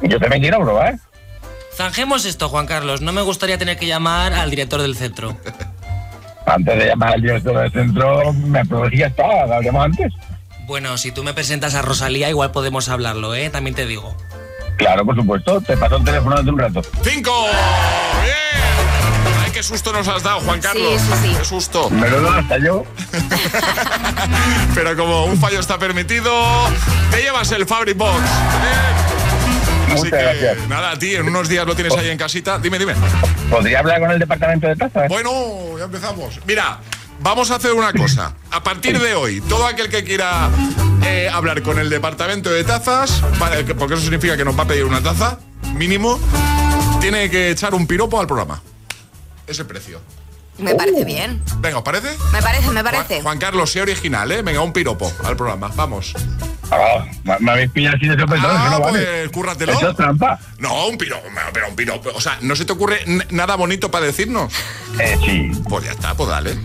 Yo 0.03 0.19
también 0.19 0.41
quiero 0.43 0.59
probar. 0.59 0.99
Zanjemos 1.75 2.25
esto, 2.25 2.49
Juan 2.49 2.67
Carlos. 2.67 3.01
No 3.01 3.11
me 3.11 3.21
gustaría 3.21 3.57
tener 3.57 3.77
que 3.77 3.87
llamar 3.87 4.33
al 4.33 4.51
director 4.51 4.81
del 4.81 4.95
centro. 4.95 5.35
Antes 6.45 6.77
de 6.77 6.85
llamar 6.85 7.13
al 7.13 7.21
director 7.21 7.57
del 7.57 7.71
centro, 7.71 8.33
me 8.33 8.61
y 8.91 8.97
ya 8.97 9.07
está, 9.07 9.45
lo 9.47 9.55
hablamos 9.55 9.85
antes. 9.85 10.13
Bueno, 10.67 10.97
si 10.97 11.13
tú 11.13 11.23
me 11.23 11.33
presentas 11.33 11.75
a 11.75 11.81
Rosalía, 11.81 12.29
igual 12.29 12.51
podemos 12.51 12.89
hablarlo, 12.89 13.33
¿eh? 13.33 13.49
También 13.49 13.73
te 13.73 13.85
digo. 13.85 14.15
Claro, 14.75 15.05
por 15.05 15.15
supuesto, 15.15 15.61
te 15.61 15.77
paso 15.77 15.95
el 15.95 16.03
teléfono 16.03 16.35
dentro 16.35 16.55
de 16.57 16.61
un 16.67 16.73
rato. 16.75 16.89
¡Cinco! 17.03 17.31
¡Bien! 18.21 18.35
¡Ay, 19.45 19.51
qué 19.51 19.63
susto 19.63 19.93
nos 19.93 20.07
has 20.09 20.21
dado, 20.23 20.41
Juan 20.41 20.59
Carlos! 20.59 21.01
Sí, 21.01 21.07
sí, 21.07 21.29
sí. 21.29 21.35
¡Qué 21.39 21.45
susto! 21.45 21.89
Me 21.89 22.09
lo 22.09 22.19
doy 22.19 22.37
hasta 22.39 22.57
yo. 22.57 22.83
Pero 24.75 24.97
como 24.97 25.25
un 25.25 25.37
fallo 25.39 25.61
está 25.61 25.79
permitido, 25.79 26.33
te 27.11 27.21
llevas 27.21 27.49
el 27.53 27.65
Fabric 27.65 27.97
Box. 27.97 28.19
Bien. 28.19 29.87
Así 29.87 29.95
Muchas 29.95 30.11
que, 30.19 30.25
gracias. 30.41 30.67
nada, 30.67 30.91
a 30.91 30.99
ti, 30.99 31.15
en 31.15 31.27
unos 31.29 31.47
días 31.47 31.65
lo 31.65 31.75
tienes 31.75 31.95
ahí 31.95 32.09
en 32.09 32.17
casita. 32.17 32.59
Dime, 32.59 32.77
dime. 32.77 32.93
¿Podría 33.49 33.79
hablar 33.79 34.01
con 34.01 34.11
el 34.11 34.19
departamento 34.19 34.67
de 34.67 34.75
tazas? 34.75 35.07
Bueno, 35.07 35.31
ya 35.77 35.85
empezamos. 35.85 36.41
Mira, 36.45 36.79
vamos 37.19 37.51
a 37.51 37.55
hacer 37.55 37.73
una 37.73 37.91
cosa. 37.93 38.33
A 38.51 38.63
partir 38.63 38.99
de 38.99 39.15
hoy, 39.15 39.41
todo 39.41 39.65
aquel 39.65 39.89
que 39.89 40.03
quiera 40.03 40.49
eh, 41.03 41.29
hablar 41.31 41.61
con 41.61 41.79
el 41.79 41.89
departamento 41.89 42.49
de 42.49 42.63
tazas, 42.63 43.21
porque 43.77 43.93
eso 43.95 44.03
significa 44.03 44.37
que 44.37 44.45
nos 44.45 44.57
va 44.57 44.63
a 44.63 44.67
pedir 44.67 44.83
una 44.85 45.01
taza, 45.01 45.39
mínimo, 45.73 46.19
tiene 47.01 47.29
que 47.29 47.51
echar 47.51 47.73
un 47.73 47.87
piropo 47.87 48.19
al 48.19 48.27
programa. 48.27 48.61
Ese 49.45 49.63
precio. 49.65 50.01
Me 50.57 50.73
parece 50.73 51.05
bien. 51.05 51.39
Venga, 51.59 51.77
¿os 51.77 51.83
parece? 51.83 52.17
Me 52.33 52.41
parece, 52.41 52.71
me 52.71 52.83
parece. 52.83 53.21
Juan 53.21 53.37
Carlos, 53.37 53.71
sea 53.71 53.83
original, 53.83 54.31
¿eh? 54.31 54.41
Venga, 54.41 54.61
un 54.61 54.73
piropo 54.73 55.11
al 55.23 55.37
programa. 55.37 55.71
Vamos. 55.75 56.13
Ah, 56.71 57.05
me- 57.39 57.51
habéis 57.51 57.69
pillado 57.71 57.95
así 57.95 58.07
de 58.07 58.17
sorpresa, 58.17 58.47
Ah, 58.49 58.63
que 58.63 58.69
no 58.71 58.79
vale. 58.81 59.05
pues 59.05 59.29
cúrratelo. 59.31 59.73
Eso 59.73 59.91
es 59.91 59.95
trampa. 59.95 60.39
No, 60.57 60.87
un 60.87 60.97
piropo, 60.97 61.27
pero 61.53 61.69
un 61.69 61.75
piropo. 61.75 62.09
O 62.15 62.19
sea, 62.19 62.39
¿no 62.41 62.55
se 62.55 62.65
te 62.65 62.73
ocurre 62.73 63.01
nada 63.29 63.55
bonito 63.55 63.91
para 63.91 64.07
decirnos? 64.07 64.51
Eh, 64.99 65.15
sí. 65.23 65.51
Pues 65.69 65.85
ya 65.85 65.91
está, 65.91 66.15
pues 66.15 66.27
dale. 66.27 66.57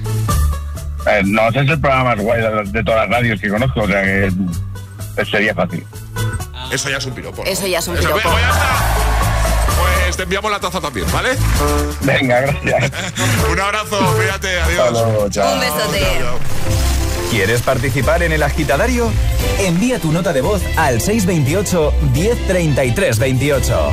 Eh, 1.06 1.22
no, 1.24 1.48
ese 1.48 1.60
es 1.60 1.68
el 1.68 1.80
programa 1.80 2.14
más 2.14 2.20
guay 2.24 2.40
de, 2.40 2.62
de 2.70 2.84
todas 2.84 3.08
las 3.08 3.18
radios 3.18 3.40
que 3.40 3.48
conozco, 3.48 3.80
o 3.82 3.86
sea 3.88 4.02
que 4.02 4.30
sería 5.30 5.54
fácil. 5.54 5.84
Eso 6.70 6.88
ya 6.90 6.96
es 6.98 7.06
un 7.06 7.12
piropo. 7.12 7.42
¿no? 7.44 7.50
Eso 7.50 7.66
ya 7.66 7.78
es 7.80 7.88
un 7.88 7.96
Eso- 7.96 8.06
piropo. 8.08 8.30
pues 8.30 8.44
está. 8.44 8.76
Pues 10.04 10.16
te 10.16 10.22
enviamos 10.24 10.50
la 10.50 10.60
taza 10.60 10.80
también, 10.80 11.06
¿vale? 11.12 11.30
Venga, 12.02 12.40
gracias. 12.40 12.92
un 13.50 13.60
abrazo, 13.60 14.14
fíjate, 14.20 14.60
adiós. 14.60 14.80
Hasta 14.80 14.90
luego, 14.90 15.28
chao. 15.30 15.54
Un 15.54 15.60
besote. 15.60 16.06
¿Quieres 17.30 17.62
participar 17.62 18.22
en 18.22 18.32
el 18.32 18.42
agitadario? 18.42 19.10
Envía 19.58 19.98
tu 19.98 20.12
nota 20.12 20.32
de 20.34 20.42
voz 20.42 20.62
al 20.76 21.00
628 21.00 21.94
1033 22.12 23.18
28. 23.18 23.92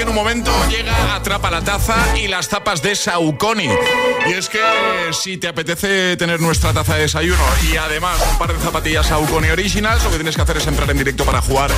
En 0.00 0.08
un 0.08 0.14
momento 0.14 0.50
llega 0.70 1.14
Atrapa 1.14 1.50
la 1.50 1.60
Taza 1.60 2.16
y 2.16 2.26
las 2.26 2.48
tapas 2.48 2.80
de 2.80 2.96
Saucony. 2.96 3.68
Y 4.26 4.32
es 4.32 4.48
que 4.48 4.58
si 5.12 5.36
te 5.36 5.46
apetece 5.46 6.16
tener 6.16 6.40
nuestra 6.40 6.72
taza 6.72 6.94
de 6.94 7.02
desayuno 7.02 7.42
y 7.70 7.76
además 7.76 8.18
un 8.32 8.38
par 8.38 8.50
de 8.50 8.58
zapatillas 8.60 9.06
Saucony 9.06 9.50
Originals, 9.50 10.02
lo 10.02 10.10
que 10.10 10.16
tienes 10.16 10.34
que 10.34 10.40
hacer 10.40 10.56
es 10.56 10.66
entrar 10.66 10.90
en 10.90 10.96
directo 10.96 11.26
para 11.26 11.42
jugar 11.42 11.70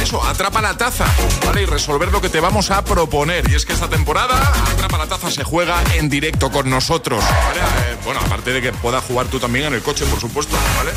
eso, 0.00 0.22
Atrapa 0.24 0.60
la 0.60 0.76
Taza, 0.76 1.06
¿vale? 1.44 1.62
Y 1.62 1.66
resolver 1.66 2.10
lo 2.10 2.20
que 2.20 2.28
te 2.28 2.40
vamos 2.40 2.70
a 2.70 2.84
proponer. 2.84 3.48
Y 3.50 3.54
es 3.54 3.64
que 3.64 3.72
esta 3.72 3.88
temporada 3.88 4.36
Atrapa 4.72 4.98
la 4.98 5.06
Taza 5.06 5.30
se 5.30 5.44
juega 5.44 5.82
en 5.94 6.08
directo 6.08 6.50
con 6.50 6.68
nosotros. 6.70 7.22
Eh, 7.22 7.96
bueno, 8.04 8.20
aparte 8.24 8.52
de 8.52 8.62
que 8.62 8.72
puedas 8.72 9.04
jugar 9.04 9.26
tú 9.26 9.38
también 9.38 9.66
en 9.66 9.74
el 9.74 9.82
coche, 9.82 10.04
por 10.06 10.20
supuesto, 10.20 10.56
¿vale? 10.76 10.92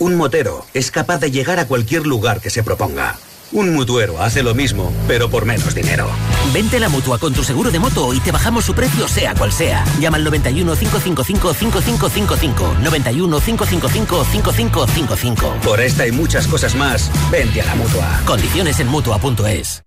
Un 0.00 0.14
motero 0.14 0.64
es 0.74 0.92
capaz 0.92 1.18
de 1.18 1.32
llegar 1.32 1.58
a 1.58 1.66
cualquier 1.66 2.06
lugar 2.06 2.40
que 2.40 2.50
se 2.50 2.62
proponga. 2.62 3.18
Un 3.50 3.74
mutuero 3.74 4.22
hace 4.22 4.42
lo 4.42 4.54
mismo, 4.54 4.92
pero 5.08 5.28
por 5.28 5.44
menos 5.44 5.74
dinero. 5.74 6.06
Vente 6.52 6.76
a 6.76 6.80
la 6.80 6.88
mutua 6.88 7.18
con 7.18 7.32
tu 7.32 7.42
seguro 7.42 7.70
de 7.70 7.80
moto 7.80 8.12
y 8.14 8.20
te 8.20 8.30
bajamos 8.30 8.64
su 8.64 8.74
precio, 8.74 9.08
sea 9.08 9.34
cual 9.34 9.50
sea. 9.50 9.84
Llama 9.98 10.18
al 10.18 10.24
91 10.24 10.76
555 10.76 11.54
5555. 11.54 12.76
91 12.82 13.40
555 13.40 14.24
5555. 14.24 15.54
Por 15.64 15.80
esta 15.80 16.06
y 16.06 16.12
muchas 16.12 16.46
cosas 16.46 16.76
más, 16.76 17.10
vente 17.30 17.60
a 17.62 17.64
la 17.64 17.74
mutua. 17.74 18.20
Condiciones 18.24 18.78
en 18.78 18.88
mutua.es. 18.88 19.82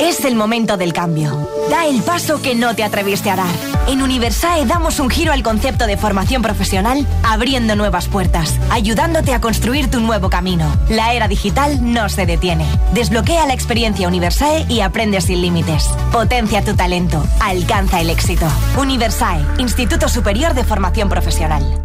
Es 0.00 0.24
el 0.24 0.34
momento 0.34 0.76
del 0.76 0.92
cambio. 0.92 1.48
Da 1.70 1.86
el 1.86 2.02
paso 2.02 2.42
que 2.42 2.54
no 2.54 2.74
te 2.74 2.84
atreviste 2.84 3.30
a 3.30 3.36
dar. 3.36 3.54
En 3.86 4.02
Universae 4.02 4.66
damos 4.66 4.98
un 5.00 5.10
giro 5.10 5.32
al 5.32 5.42
concepto 5.42 5.86
de 5.86 5.96
formación 5.96 6.42
profesional, 6.42 7.06
abriendo 7.22 7.76
nuevas 7.76 8.08
puertas, 8.08 8.58
ayudándote 8.70 9.32
a 9.34 9.40
construir 9.40 9.90
tu 9.90 10.00
nuevo 10.00 10.30
camino. 10.30 10.76
La 10.88 11.12
era 11.14 11.28
digital 11.28 11.92
no 11.92 12.08
se 12.08 12.26
detiene. 12.26 12.66
Desbloquea 12.92 13.46
la 13.46 13.54
experiencia 13.54 14.08
Universae 14.08 14.66
y 14.68 14.80
aprende 14.80 15.20
sin 15.20 15.40
límites. 15.40 15.88
Potencia 16.12 16.64
tu 16.64 16.74
talento. 16.74 17.24
Alcanza 17.40 18.00
el 18.00 18.10
éxito. 18.10 18.46
Universae, 18.76 19.44
Instituto 19.58 20.08
Superior 20.08 20.54
de 20.54 20.64
Formación 20.64 21.08
Profesional. 21.08 21.84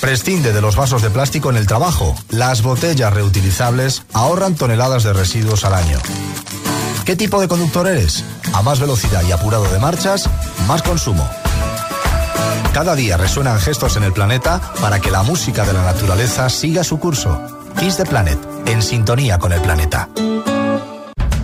Prescinde 0.00 0.52
de 0.52 0.60
los 0.60 0.76
vasos 0.76 1.00
de 1.00 1.08
plástico 1.08 1.48
en 1.48 1.56
el 1.56 1.66
trabajo. 1.66 2.14
Las 2.28 2.62
botellas 2.62 3.14
reutilizables 3.14 4.02
ahorran 4.12 4.54
toneladas 4.54 5.02
de 5.02 5.14
residuos 5.14 5.64
al 5.64 5.72
año. 5.72 5.98
¿Qué 7.04 7.16
tipo 7.16 7.38
de 7.38 7.48
conductor 7.48 7.86
eres? 7.86 8.24
A 8.54 8.62
más 8.62 8.80
velocidad 8.80 9.22
y 9.28 9.32
apurado 9.32 9.70
de 9.70 9.78
marchas, 9.78 10.28
más 10.66 10.82
consumo. 10.82 11.28
Cada 12.72 12.94
día 12.94 13.18
resuenan 13.18 13.60
gestos 13.60 13.96
en 13.96 14.04
el 14.04 14.12
planeta 14.14 14.60
para 14.80 15.00
que 15.00 15.10
la 15.10 15.22
música 15.22 15.66
de 15.66 15.74
la 15.74 15.82
naturaleza 15.82 16.48
siga 16.48 16.82
su 16.82 16.98
curso. 16.98 17.38
Kiss 17.78 17.98
the 17.98 18.06
Planet, 18.06 18.38
en 18.66 18.82
sintonía 18.82 19.38
con 19.38 19.52
el 19.52 19.60
planeta. 19.60 20.08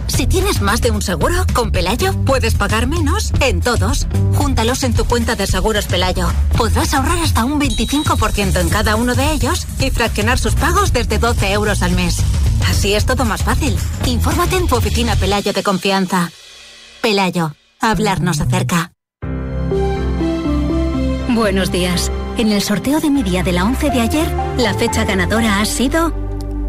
Si 0.06 0.26
tienes 0.26 0.62
más 0.62 0.80
de 0.80 0.90
un 0.90 1.02
seguro, 1.02 1.46
con 1.54 1.70
Pelayo 1.72 2.14
puedes 2.24 2.54
pagar 2.54 2.86
menos 2.86 3.32
en 3.40 3.60
todos. 3.60 4.06
Júntalos 4.34 4.82
en 4.82 4.94
tu 4.94 5.04
cuenta 5.04 5.36
de 5.36 5.46
seguros 5.46 5.86
Pelayo. 5.86 6.26
Podrás 6.56 6.94
ahorrar 6.94 7.18
hasta 7.18 7.44
un 7.44 7.60
25% 7.60 8.60
en 8.60 8.68
cada 8.70 8.96
uno 8.96 9.14
de 9.14 9.32
ellos 9.32 9.66
y 9.78 9.90
fraccionar 9.90 10.38
sus 10.38 10.54
pagos 10.54 10.92
desde 10.92 11.18
12 11.18 11.52
euros 11.52 11.82
al 11.82 11.92
mes. 11.92 12.16
Así 12.68 12.94
es 12.94 13.06
todo 13.06 13.24
más 13.24 13.42
fácil. 13.42 13.76
Infórmate 14.06 14.56
en 14.56 14.66
tu 14.66 14.76
oficina 14.76 15.16
Pelayo 15.16 15.52
de 15.52 15.62
confianza. 15.62 16.30
Pelayo, 17.02 17.54
hablarnos 17.80 18.40
acerca. 18.40 18.92
Buenos 21.28 21.70
días. 21.70 22.10
En 22.38 22.52
el 22.52 22.62
sorteo 22.62 23.00
de 23.00 23.10
mi 23.10 23.22
día 23.22 23.42
de 23.42 23.52
la 23.52 23.64
11 23.64 23.90
de 23.90 24.00
ayer, 24.00 24.28
la 24.56 24.74
fecha 24.74 25.04
ganadora 25.04 25.60
ha 25.60 25.64
sido 25.64 26.12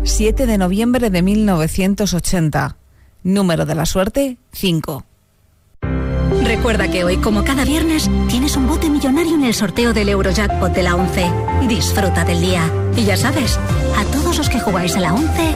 7 0.04 0.46
de 0.46 0.58
noviembre 0.58 1.10
de 1.10 1.22
1980. 1.22 2.78
Número 3.24 3.66
de 3.66 3.76
la 3.76 3.86
suerte, 3.86 4.38
5. 4.52 5.06
Recuerda 6.44 6.90
que 6.90 7.04
hoy, 7.04 7.18
como 7.18 7.44
cada 7.44 7.66
viernes, 7.66 8.10
tienes 8.30 8.56
un 8.56 8.68
bote 8.68 8.90
millonario 8.90 9.36
en 9.36 9.44
el 9.44 9.54
sorteo 9.54 9.94
del 9.94 10.10
Eurojackpot 10.10 10.74
de 10.74 10.84
la 10.84 10.96
11. 10.96 11.32
Disfruta 11.68 12.24
del 12.24 12.42
día. 12.42 12.64
Y 12.96 13.06
ya 13.06 13.16
sabes, 13.16 13.58
a 13.98 14.04
todos 14.12 14.38
los 14.38 14.50
que 14.50 14.60
jugáis 14.60 14.96
a 14.96 15.02
la 15.02 15.14
11, 15.14 15.56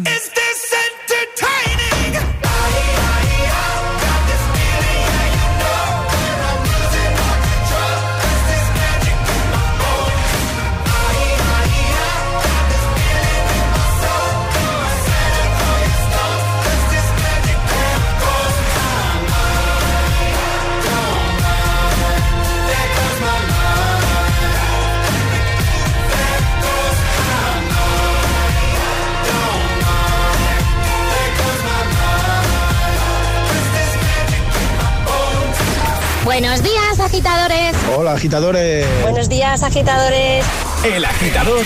Buenos 36.41 36.63
días, 36.63 36.99
agitadores. 36.99 37.75
Hola, 37.95 38.13
agitadores. 38.13 38.87
Buenos 39.03 39.29
días, 39.29 39.61
agitadores. 39.61 40.43
El 40.83 41.05
agitador 41.05 41.63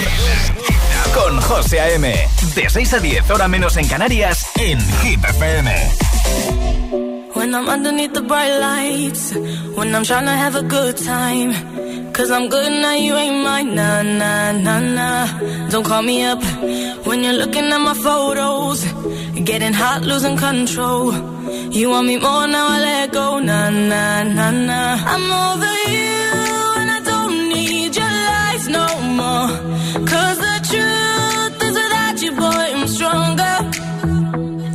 con 1.14 1.40
José 1.40 1.80
A.M. 1.80 2.14
De 2.56 2.70
6 2.70 2.94
a 2.96 3.00
10, 3.00 3.30
hora 3.30 3.48
menos 3.48 3.78
en 3.78 3.88
Canarias, 3.88 4.46
en 4.58 4.82
Hit 5.00 5.24
FM. 5.24 5.72
When 7.36 7.56
I'm 7.56 7.70
underneath 7.70 8.12
the 8.12 8.22
bright 8.22 8.60
lights, 8.60 9.34
when 9.78 9.96
I'm 9.96 10.04
trying 10.04 10.26
to 10.26 10.34
have 10.34 10.58
a 10.58 10.64
good 10.64 10.98
time. 10.98 11.54
Cause 12.12 12.30
I'm 12.30 12.50
good 12.50 12.70
now, 12.70 12.96
you 12.96 13.16
ain't 13.16 13.44
mine. 13.46 13.76
Nah, 13.76 14.02
nah, 14.02 14.52
nah, 14.52 14.80
nah. 14.82 15.70
Don't 15.70 15.86
call 15.86 16.02
me 16.02 16.26
up 16.26 16.44
when 17.06 17.24
you're 17.24 17.38
looking 17.38 17.72
at 17.72 17.80
my 17.80 17.94
photos. 17.94 18.84
Getting 19.42 19.72
hot, 19.72 20.02
losing 20.02 20.36
control. 20.36 21.35
You 21.76 21.90
want 21.90 22.08
me 22.08 22.18
more 22.18 22.48
now, 22.48 22.68
I 22.70 22.80
let 22.80 23.12
go. 23.12 23.40
Nah, 23.40 23.70
nah, 23.70 24.24
nah, 24.24 24.52
nah. 24.52 24.96
I'm 25.14 25.26
over 25.46 25.76
you, 25.92 26.24
and 26.80 26.90
I 26.98 27.00
don't 27.04 27.50
need 27.50 27.94
your 27.94 28.16
lies 28.32 28.66
no 28.70 28.88
more. 29.20 29.50
Cause 30.12 30.38
the 30.48 30.56
truth 30.72 31.64
is 31.68 31.76
without 31.82 32.18
you, 32.24 32.32
boy, 32.32 32.66
I'm 32.78 32.88
stronger. 32.88 33.56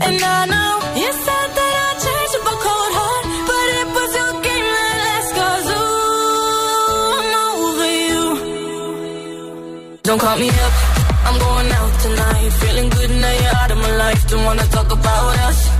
And 0.06 0.18
I 0.36 0.40
know 0.52 0.72
you 1.00 1.10
said 1.24 1.48
that 1.56 1.72
I'd 1.86 1.96
change 2.04 2.32
up 2.38 2.46
a 2.52 2.56
cold 2.66 2.92
heart, 2.98 3.24
but 3.48 3.66
it 3.80 3.88
was 3.96 4.10
your 4.20 4.32
game 4.44 4.68
that 4.76 4.96
last. 5.06 5.30
Cause 5.40 5.66
I'm 7.16 7.32
over 7.48 7.90
you. 8.10 8.24
Don't 10.02 10.20
call 10.20 10.36
me 10.36 10.50
up, 10.50 10.74
I'm 11.24 11.36
going 11.46 11.70
out 11.80 11.92
tonight. 12.04 12.50
Feeling 12.60 12.88
good 12.90 13.10
now 13.22 13.34
you're 13.40 13.56
out 13.56 13.70
of 13.70 13.78
my 13.78 13.92
life. 14.04 14.20
Don't 14.28 14.44
wanna 14.44 14.66
talk 14.66 14.92
about 14.92 15.38
us. 15.48 15.79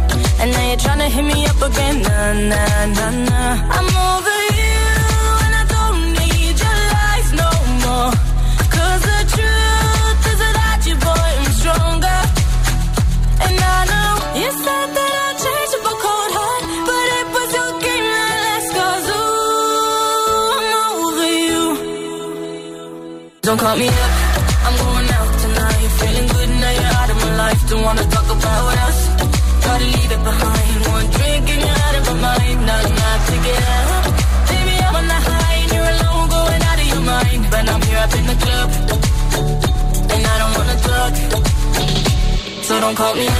And 0.41 0.49
now 0.53 0.67
you're 0.69 0.77
tryna 0.77 1.07
hit 1.15 1.23
me 1.23 1.45
up 1.45 1.61
again. 1.69 2.01
Nah, 2.01 2.33
nah, 2.51 2.85
nah, 2.97 3.11
nah. 3.29 3.75
I'm 3.77 3.89
over 4.09 4.39
you, 4.59 4.81
and 5.45 5.53
I 5.61 5.63
don't 5.75 6.01
need 6.17 6.55
your 6.65 6.79
lies 6.95 7.29
no 7.41 7.49
more. 7.85 8.11
Cause 8.75 9.01
the 9.11 9.19
truth 9.35 10.21
is 10.31 10.39
without 10.45 10.81
you, 10.89 10.95
boy, 11.07 11.29
I'm 11.41 11.51
stronger. 11.61 12.19
And 13.45 13.55
I 13.75 13.79
know 13.91 14.11
you 14.41 14.49
said 14.65 14.87
that 14.97 15.11
I'd 15.25 15.37
change 15.45 15.71
up 15.77 15.85
a 15.91 15.95
cold 16.05 16.31
heart, 16.37 16.63
but 16.89 17.05
it 17.19 17.27
was 17.35 17.49
your 17.57 17.71
game 17.85 18.07
that 18.15 18.35
last. 18.45 18.69
Cause 18.77 19.05
ooh, 19.13 20.57
I'm 20.57 20.89
over 21.05 21.29
you. 21.49 21.63
Don't 23.45 23.59
call 23.61 23.77
me 23.77 23.87
up, 24.05 24.13
I'm 24.65 24.75
going 24.83 25.09
out 25.17 25.31
tonight. 25.43 25.85
Feeling 26.01 26.27
good 26.33 26.49
now 26.61 26.73
you're 26.79 26.95
out 26.99 27.09
of 27.13 27.17
my 27.23 27.31
life. 27.43 27.61
Don't 27.69 27.83
wanna 27.83 28.05
talk 28.09 28.25
about 28.25 28.77
us. 28.89 29.00
Gotta 29.81 29.97
leave 29.97 30.11
it 30.11 30.23
behind. 30.23 30.85
One 30.93 31.07
drink 31.09 31.49
and 31.49 31.61
you're 31.61 31.79
out 31.85 31.95
of 31.97 32.05
my 32.05 32.13
mind. 32.21 32.65
Not 32.69 32.85
enough 32.85 33.21
to 33.29 33.35
get 33.45 33.63
up. 33.73 34.05
Baby, 34.49 34.75
I'm 34.77 34.95
on 34.95 35.07
the 35.07 35.19
high 35.25 35.57
and 35.61 35.71
you're 35.73 35.89
alone, 35.93 36.29
going 36.29 36.61
out 36.69 36.79
of 36.83 36.87
your 36.93 37.01
mind. 37.01 37.41
But 37.49 37.65
I'm 37.67 37.81
here 37.81 37.97
up 37.97 38.13
in 38.13 38.25
the 38.29 38.37
club, 38.43 38.69
and 40.13 40.21
I 40.21 40.35
don't 40.41 40.53
wanna 40.57 40.77
talk. 40.85 41.13
So 42.61 42.79
don't 42.79 42.95
call 42.95 43.15
me 43.15 43.25
up. 43.25 43.33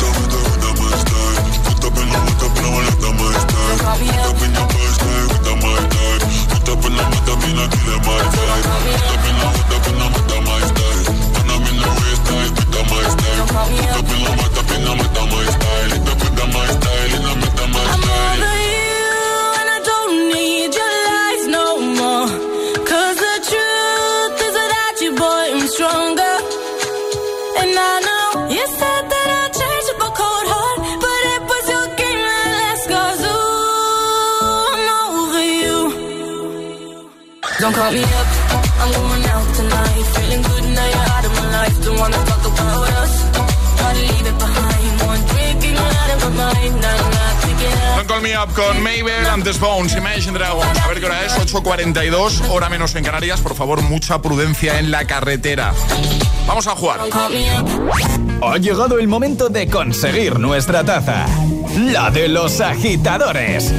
Don't 0.00 0.14
call 0.14 0.18
me 0.18 0.42
up. 2.08 2.38
Don't 2.40 3.78
call 3.78 3.98
me 3.98 4.08
up. 4.18 4.28
I'm 17.90 18.02
over 18.16 18.56
you, 18.74 19.10
and 19.58 19.68
I 19.76 19.78
don't 19.90 20.14
need 20.34 20.70
your 20.80 20.94
lies 21.08 21.44
no 21.58 21.66
more. 21.98 22.28
'Cause 22.86 23.16
the 23.26 23.36
truth 23.50 24.36
is 24.46 24.54
without 24.60 24.96
you, 25.04 25.10
boy, 25.24 25.44
I'm 25.54 25.66
stronger. 25.76 26.34
And 27.60 27.70
I 27.90 27.94
know 28.06 28.26
you 28.56 28.64
said 28.78 29.02
that 29.12 29.28
up 29.92 30.00
a 30.08 30.10
cold 30.20 30.46
heart, 30.52 30.78
but 31.04 31.20
it 31.34 31.42
was 31.50 31.64
your 31.74 31.86
game 32.00 32.22
that 32.28 32.42
I'm 34.74 34.88
over 35.00 35.44
you. 35.62 35.76
Don't 37.60 37.74
call 37.78 37.90
me 37.96 38.02
up, 38.20 38.28
I'm 38.82 38.90
going 38.98 39.24
out 39.34 39.46
tonight. 39.58 40.04
Feeling 40.14 40.42
good 40.48 40.64
now 40.76 40.88
you're 40.94 41.10
out 41.14 41.24
of 41.68 41.74
my 41.74 41.74
life. 41.74 41.84
Don't 41.84 41.98
wanna 41.98 42.16
talk 42.24 42.46
about 42.46 42.88
us. 43.02 43.24
Gotta 43.78 44.00
leave 44.00 44.26
it 44.26 44.38
behind. 44.38 45.02
One 45.06 45.20
drink 45.26 45.64
and 45.64 45.76
you're 45.76 45.80
out 45.80 46.10
of 46.14 46.20
my 46.22 46.52
mind. 46.52 46.82
To 46.82 46.88
up. 46.88 47.96
Don't 47.96 48.08
Call 48.08 48.20
Me 48.20 48.34
Up 48.36 48.52
con 48.54 48.82
Mabel, 48.82 49.26
antes 49.26 49.58
Bones, 49.58 49.94
Imagine 49.96 50.38
Dragons. 50.38 50.78
A 50.78 50.88
ver 50.88 51.00
qué 51.00 51.06
hora 51.06 51.24
es, 51.24 51.32
8.42, 51.36 52.48
hora 52.50 52.68
menos 52.68 52.94
en 52.94 53.04
Canarias. 53.04 53.40
Por 53.40 53.54
favor, 53.54 53.82
mucha 53.82 54.20
prudencia 54.20 54.78
en 54.78 54.90
la 54.90 55.06
carretera. 55.06 55.74
Vamos 56.46 56.66
a 56.66 56.74
jugar. 56.74 57.00
Ha 58.40 58.56
llegado 58.58 58.98
el 58.98 59.08
momento 59.08 59.48
de 59.48 59.68
conseguir 59.68 60.38
nuestra 60.38 60.84
taza. 60.84 61.26
La 61.76 62.10
de 62.10 62.28
los 62.28 62.60
agitadores. 62.60 63.72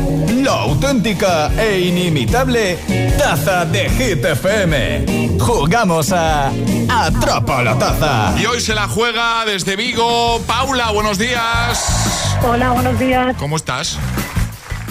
La 0.44 0.52
auténtica 0.52 1.52
e 1.58 1.80
inimitable 1.80 2.78
taza 3.18 3.66
de 3.66 3.90
Hit 3.90 4.24
FM. 4.24 5.38
Jugamos 5.40 6.12
a 6.12 6.52
Atrapa 6.90 7.64
la 7.64 7.78
taza. 7.78 8.34
Y 8.40 8.46
hoy 8.46 8.60
se 8.60 8.74
la 8.74 8.88
juega 8.88 9.46
desde 9.46 9.76
Vigo. 9.76 10.42
Paula, 10.48 10.92
buenos 10.92 11.18
días. 11.18 12.38
Hola, 12.44 12.72
buenos 12.72 13.00
días. 13.00 13.36
¿Cómo 13.38 13.56
estás? 13.56 13.98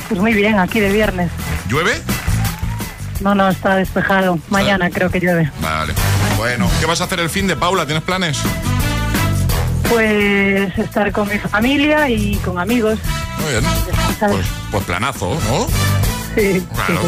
Pues 0.08 0.20
muy 0.20 0.32
bien, 0.32 0.58
aquí 0.58 0.80
de 0.80 0.90
viernes. 0.90 1.30
¿Llueve? 1.68 2.00
No, 3.20 3.34
no, 3.34 3.48
está 3.48 3.76
despejado. 3.76 4.38
Mañana 4.48 4.90
creo 4.90 5.10
que 5.10 5.20
llueve. 5.20 5.50
Vale. 5.60 5.92
Bueno, 6.36 6.70
¿qué 6.80 6.86
vas 6.86 7.00
a 7.00 7.04
hacer 7.04 7.20
el 7.20 7.28
fin 7.28 7.46
de 7.46 7.56
Paula? 7.56 7.84
¿Tienes 7.84 8.04
planes? 8.04 8.38
Pues 9.88 10.78
estar 10.78 11.10
con 11.12 11.28
mi 11.28 11.38
familia 11.38 12.08
y 12.08 12.36
con 12.36 12.58
amigos. 12.58 12.98
Muy 13.38 13.50
bien. 13.50 13.64
Pues, 14.20 14.46
pues 14.70 14.84
planazo, 14.84 15.38
¿no? 15.48 15.97
Sí. 16.34 16.66
Claro. 16.74 17.00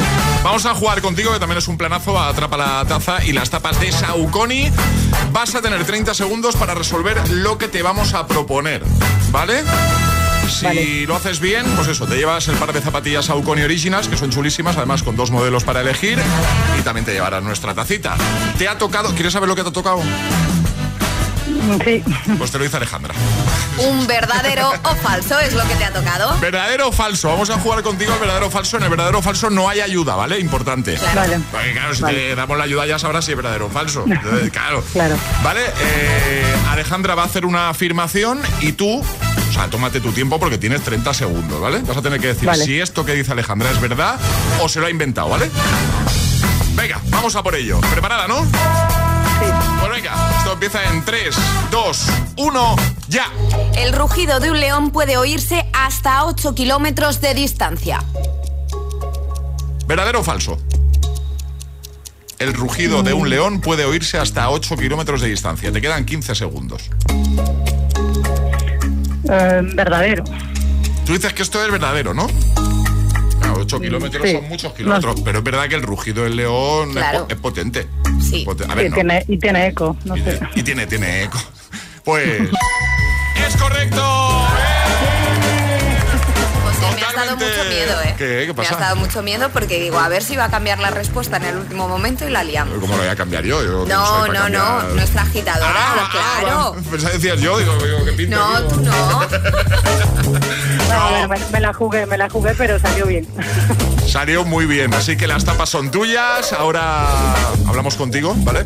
Vamos 0.43 0.67
a 0.67 0.75
jugar 0.75 1.01
contigo, 1.01 1.33
que 1.33 1.39
también 1.39 1.59
es 1.59 1.69
un 1.69 1.77
planazo, 1.77 2.19
a 2.19 2.29
atrapa 2.29 2.57
la 2.57 2.85
taza 2.87 3.25
y 3.25 3.33
las 3.33 3.51
tapas 3.51 3.81
de 3.81 3.93
Saucony. 3.93 4.71
Vas 5.33 5.55
a 5.55 5.63
tener 5.63 5.85
30 5.85 6.15
segundos 6.15 6.57
para 6.57 6.75
resolver 6.75 7.29
lo 7.31 7.59
que 7.59 7.69
te 7.69 7.83
vamos 7.83 8.15
a 8.15 8.27
proponer, 8.27 8.83
¿vale? 9.31 9.63
Si 10.49 11.07
lo 11.07 11.15
haces 11.15 11.39
bien, 11.39 11.65
pues 11.77 11.87
eso, 11.87 12.07
te 12.07 12.17
llevas 12.17 12.49
el 12.49 12.57
par 12.57 12.73
de 12.73 12.81
zapatillas 12.81 13.27
Saucony 13.27 13.63
Originals, 13.63 14.09
que 14.09 14.17
son 14.17 14.31
chulísimas, 14.31 14.77
además 14.77 15.03
con 15.05 15.15
dos 15.15 15.31
modelos 15.31 15.63
para 15.63 15.81
elegir, 15.81 16.19
y 16.79 16.83
también 16.83 17.05
te 17.05 17.13
llevarás 17.13 17.43
nuestra 17.43 17.73
tacita. 17.73 18.17
¿Te 18.59 18.67
ha 18.67 18.77
tocado? 18.77 19.15
¿Quieres 19.15 19.33
saber 19.33 19.49
lo 19.49 19.55
que 19.55 19.63
te 19.63 19.69
ha 19.69 19.73
tocado? 19.73 20.03
Sí. 21.85 22.03
Pues 22.39 22.51
te 22.51 22.59
lo 22.59 22.65
dice 22.65 22.77
Alejandra. 22.77 23.15
Un 23.79 24.07
verdadero 24.07 24.71
o 24.83 24.95
falso 24.97 25.39
es 25.41 25.53
lo 25.55 25.63
que 25.67 25.75
te 25.75 25.85
ha 25.85 25.93
tocado. 25.93 26.37
¿Verdadero 26.39 26.89
o 26.89 26.93
falso? 26.93 27.29
Vamos 27.29 27.49
a 27.51 27.59
jugar 27.59 27.83
contigo 27.83 28.13
al 28.13 28.19
verdadero 28.19 28.49
o 28.49 28.51
falso. 28.51 28.77
En 28.77 28.83
el 28.85 28.91
verdadero 28.91 29.19
o 29.19 29.23
falso 29.23 29.51
no 29.51 29.69
hay 29.69 29.81
ayuda, 29.81 30.15
¿vale? 30.17 30.39
Importante. 30.39 30.99
Vale. 31.15 31.39
Porque 31.51 31.73
claro, 31.73 31.95
si 31.95 32.03
Vale. 32.03 32.19
te 32.19 32.35
damos 32.35 32.59
la 32.59 32.65
ayuda 32.65 32.87
ya 32.87 32.99
sabrás 32.99 33.25
si 33.25 33.31
es 33.33 33.37
verdadero 33.37 33.67
o 33.67 33.71
falso. 33.71 34.05
Entonces, 34.07 34.51
claro. 34.51 34.83
Claro. 34.93 35.17
¿Vale? 35.43 35.61
Eh, 35.81 36.45
Alejandra 36.71 37.15
va 37.15 37.23
a 37.23 37.27
hacer 37.27 37.47
una 37.47 37.69
afirmación 37.71 38.41
y 38.61 38.73
tú, 38.73 39.01
o 39.01 39.53
sea, 39.53 39.69
tómate 39.69 40.01
tu 40.01 40.13
tiempo 40.13 40.39
porque 40.39 40.59
tienes 40.59 40.83
30 40.83 41.15
segundos, 41.15 41.61
¿vale? 41.61 41.79
Vas 41.81 41.97
a 41.97 42.03
tener 42.03 42.21
que 42.21 42.29
decir 42.29 42.47
Vale. 42.47 42.65
si 42.65 42.79
esto 42.81 43.05
que 43.05 43.13
dice 43.15 43.33
Alejandra 43.33 43.71
es 43.71 43.81
verdad 43.81 44.17
o 44.61 44.69
se 44.69 44.81
lo 44.81 44.87
ha 44.87 44.91
inventado, 44.91 45.29
¿vale? 45.29 45.51
Venga, 46.75 47.01
vamos 47.07 47.35
a 47.37 47.43
por 47.43 47.55
ello. 47.55 47.81
¿Preparada, 47.93 48.27
no? 48.29 48.47
Venga, 49.91 50.13
esto 50.39 50.53
empieza 50.53 50.85
en 50.85 51.05
3, 51.05 51.35
2, 51.71 52.07
1, 52.37 52.77
ya. 53.09 53.25
El 53.77 53.93
rugido 53.93 54.39
de 54.39 54.51
un 54.51 54.61
león 54.61 54.91
puede 54.93 55.17
oírse 55.17 55.67
hasta 55.73 56.25
8 56.25 56.55
kilómetros 56.55 57.21
de 57.21 57.35
distancia. 57.35 58.03
¿Verdadero 59.87 60.21
o 60.21 60.23
falso? 60.23 60.59
El 62.39 62.55
rugido 62.55 63.03
de 63.03 63.13
un 63.13 63.29
león 63.29 63.61
puede 63.61 63.85
oírse 63.85 64.17
hasta 64.19 64.49
8 64.51 64.77
kilómetros 64.77 65.21
de 65.21 65.29
distancia. 65.29 65.73
Te 65.73 65.81
quedan 65.81 66.07
15 66.07 66.35
segundos. 66.35 66.89
Eh, 69.29 69.61
verdadero. 69.75 70.25
Tú 71.05 71.13
dices 71.13 71.33
que 71.33 71.43
esto 71.43 71.63
es 71.65 71.71
verdadero, 71.71 72.15
¿no? 72.15 72.29
Claro, 73.41 73.61
8 73.61 73.81
kilómetros 73.81 74.23
sí. 74.27 74.33
son 74.37 74.49
muchos 74.49 74.73
kilómetros, 74.73 75.21
pero 75.25 75.39
es 75.39 75.45
verdad 75.45 75.69
que 75.69 75.75
el 75.75 75.83
rugido 75.83 76.23
del 76.25 76.37
león 76.37 76.91
es 76.91 76.97
Claro. 76.97 77.27
po- 77.27 77.35
es, 77.35 77.41
potente. 77.41 77.89
Sí. 78.21 78.45
No. 78.47 78.55
tiene, 78.55 79.25
y 79.29 79.39
tiene 79.39 79.67
eco, 79.69 79.97
no 80.05 80.15
sé. 80.17 80.41
Y 80.55 80.63
tiene, 80.63 80.87
tiene 80.87 81.25
eco. 81.25 81.39
Pues. 82.05 82.43
¡Es 83.47 83.57
correcto! 83.57 84.03
José, 86.63 86.95
me 86.95 87.03
has 87.03 87.15
dado 87.15 87.37
mucho 87.37 87.65
miedo, 87.69 88.03
¿eh? 88.03 88.15
¿Qué? 88.19 88.45
¿Qué 88.47 88.55
Me 88.55 88.67
has 88.67 88.79
dado 88.79 88.97
mucho 88.97 89.23
miedo 89.23 89.49
porque 89.51 89.81
digo, 89.81 89.99
a 89.99 90.09
ver 90.09 90.23
si 90.23 90.37
va 90.37 90.45
a 90.45 90.51
cambiar 90.51 90.79
la 90.79 90.91
respuesta 90.91 91.39
en 91.39 91.45
el 91.45 91.57
último 91.57 91.89
momento 91.89 92.27
y 92.27 92.31
la 92.31 92.45
liamos. 92.45 92.79
¿Cómo 92.79 92.95
lo 92.97 93.03
voy 93.03 93.11
a 93.11 93.17
cambiar 93.17 93.45
yo? 93.45 93.63
Yo 93.63 93.87
No, 93.87 94.27
no, 94.29 94.49
no, 94.49 94.83
nuestra 94.95 95.23
agitadora, 95.23 95.73
Ah, 95.75 96.09
claro. 96.41 96.77
Pensaba 96.91 97.13
que 97.13 97.19
decías 97.19 97.41
yo, 97.41 97.59
digo, 97.59 97.75
digo 97.83 98.05
que 98.05 98.13
pinta. 98.13 98.37
No, 98.37 98.63
tú 98.69 98.81
no. 98.83 99.21
No, 100.91 100.97
a 100.97 101.11
ver, 101.13 101.29
me, 101.29 101.39
me 101.53 101.61
la 101.61 101.73
jugué, 101.73 102.05
me 102.07 102.19
la 102.19 102.29
jugué, 102.29 102.53
pero 102.59 102.79
salió 102.81 103.07
bien. 103.07 103.27
Salió 104.11 104.45
muy 104.45 104.67
bien, 104.67 104.93
así 104.93 105.17
que 105.17 105.29
las 105.29 105.45
tapas 105.45 105.69
son 105.69 105.91
tuyas. 105.93 106.53
Ahora 106.53 107.07
hablamos 107.69 107.95
contigo, 107.95 108.35
¿vale? 108.39 108.65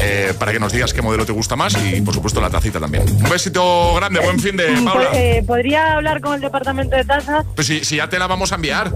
Eh, 0.00 0.32
para 0.38 0.52
que 0.52 0.60
nos 0.60 0.72
digas 0.72 0.94
qué 0.94 1.02
modelo 1.02 1.26
te 1.26 1.32
gusta 1.32 1.56
más 1.56 1.76
y, 1.84 2.00
por 2.00 2.14
supuesto, 2.14 2.40
la 2.40 2.48
tacita 2.48 2.78
también. 2.78 3.02
Un 3.08 3.28
besito 3.28 3.94
grande, 3.96 4.20
buen 4.20 4.38
fin 4.38 4.56
de 4.56 4.66
Paula. 4.84 4.92
Pues, 4.92 5.08
eh, 5.14 5.44
¿Podría 5.44 5.94
hablar 5.94 6.20
con 6.20 6.34
el 6.36 6.40
departamento 6.40 6.94
de 6.96 7.04
tasas? 7.04 7.44
Pues 7.56 7.66
si, 7.66 7.84
si 7.84 7.96
ya 7.96 8.08
te 8.08 8.20
la 8.20 8.28
vamos 8.28 8.52
a 8.52 8.54
enviar. 8.54 8.92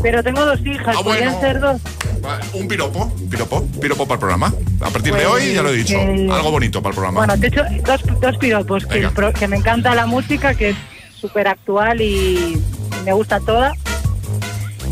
Pero 0.00 0.22
tengo 0.22 0.44
dos 0.46 0.60
hijas, 0.64 0.96
Ah, 0.96 1.02
¿podrían 1.02 1.32
bueno. 1.34 1.40
ser 1.40 1.60
dos? 1.60 1.80
Un 2.52 2.68
piropo, 2.68 3.12
un 3.20 3.28
piropo, 3.28 3.56
un 3.58 3.80
piropo 3.80 4.04
para 4.06 4.14
el 4.14 4.20
programa. 4.20 4.54
A 4.80 4.90
partir 4.90 5.12
de 5.12 5.22
Pues, 5.22 5.26
hoy, 5.26 5.54
ya 5.54 5.62
lo 5.62 5.70
he 5.70 5.76
dicho, 5.76 5.96
eh, 5.98 6.28
algo 6.32 6.52
bonito 6.52 6.80
para 6.82 6.90
el 6.90 6.94
programa. 6.94 7.18
Bueno, 7.26 7.36
te 7.40 7.46
he 7.46 7.48
hecho 7.48 7.64
dos, 7.84 8.20
dos 8.20 8.36
piropos, 8.36 8.86
que, 8.86 9.08
que 9.36 9.48
me 9.48 9.56
encanta 9.56 9.92
la 9.96 10.06
música, 10.06 10.54
que 10.54 10.70
es 10.70 10.76
súper 11.20 11.48
actual 11.48 12.00
y 12.00 12.62
me 13.04 13.12
gusta 13.12 13.40
toda. 13.40 13.74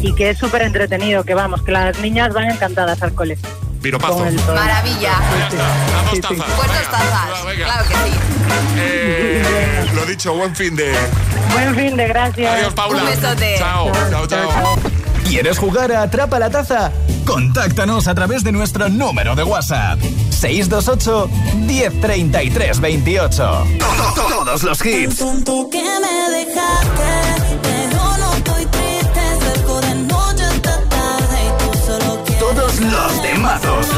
Y 0.00 0.14
que 0.14 0.30
es 0.30 0.38
súper 0.38 0.62
entretenido, 0.62 1.24
que 1.24 1.34
vamos, 1.34 1.62
que 1.62 1.72
las 1.72 1.98
niñas 1.98 2.32
van 2.32 2.50
encantadas 2.50 3.02
al 3.02 3.14
cole. 3.14 3.36
Piropazo. 3.82 4.18
Con 4.18 4.28
el 4.28 4.36
todo. 4.36 4.54
Maravilla. 4.54 5.12
Las 5.38 6.10
dos 6.10 6.20
tazas. 6.20 6.46
Pues 6.56 6.68
dos 6.68 6.90
tazas. 6.90 7.56
Claro 7.56 7.88
que 7.88 7.94
sí. 7.94 8.18
Eh, 8.76 9.86
lo 9.94 10.06
dicho, 10.06 10.34
buen 10.34 10.54
fin 10.54 10.74
de. 10.76 10.92
Buen 11.52 11.74
fin 11.74 11.96
de 11.96 12.08
gracias. 12.08 12.54
Adiós, 12.54 12.74
Paula. 12.74 13.02
Un 13.02 13.08
besote. 13.08 13.56
Chao, 13.58 13.92
chao, 14.10 14.26
chao. 14.26 14.76
¿Quieres 15.28 15.58
jugar 15.58 15.92
a 15.92 16.02
Atrapa 16.02 16.38
la 16.38 16.50
Taza? 16.50 16.90
Contáctanos 17.26 18.08
a 18.08 18.14
través 18.14 18.42
de 18.42 18.52
nuestro 18.52 18.88
número 18.88 19.34
de 19.34 19.44
WhatsApp. 19.44 20.00
628 20.30 21.28
1033 21.56 22.80
28. 22.80 23.66
Todos 24.14 24.62
los 24.62 24.86
hits. 24.86 25.16
Tonto 25.16 25.68
que 25.70 25.82
me 25.82 26.38
dejaste, 26.38 27.58
pero 27.62 28.16
no 28.18 28.44
los 32.80 33.22
temazos. 33.22 33.97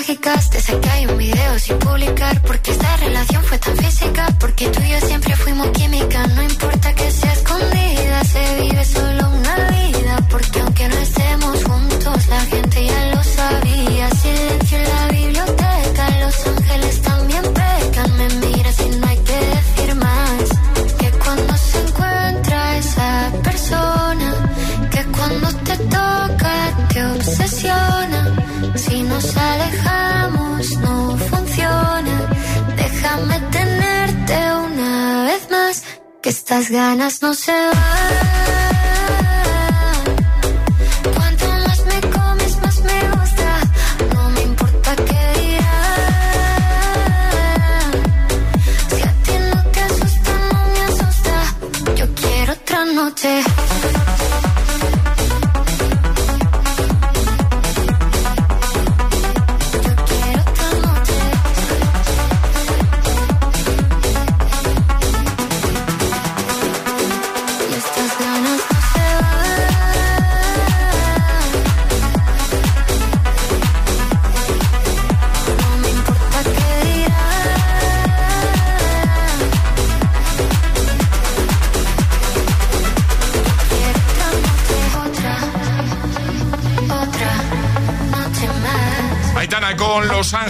Mágicas, 0.00 0.50
desde 0.50 0.80
que 0.80 0.88
hay 0.88 1.04
un 1.04 1.18
video 1.18 1.58
sin 1.58 1.78
publicar, 1.78 2.40
porque 2.42 2.70
esta 2.70 2.96
relación 2.96 3.44
fue 3.44 3.58
tan 3.58 3.76
física, 3.76 3.89
no 37.30 37.34
se 37.34 37.52
van. 37.52 37.79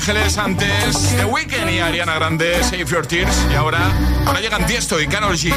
Ángeles, 0.00 0.38
antes 0.38 1.14
The 1.14 1.26
Weeknd 1.26 1.70
y 1.70 1.78
Ariana 1.78 2.14
Grande, 2.14 2.64
Save 2.64 2.86
Your 2.86 3.06
Tears. 3.06 3.36
Y 3.52 3.54
ahora, 3.54 3.92
ahora 4.24 4.40
llegan 4.40 4.64
Tiesto 4.66 4.98
y 4.98 5.06
Karol 5.06 5.36
G. 5.36 5.52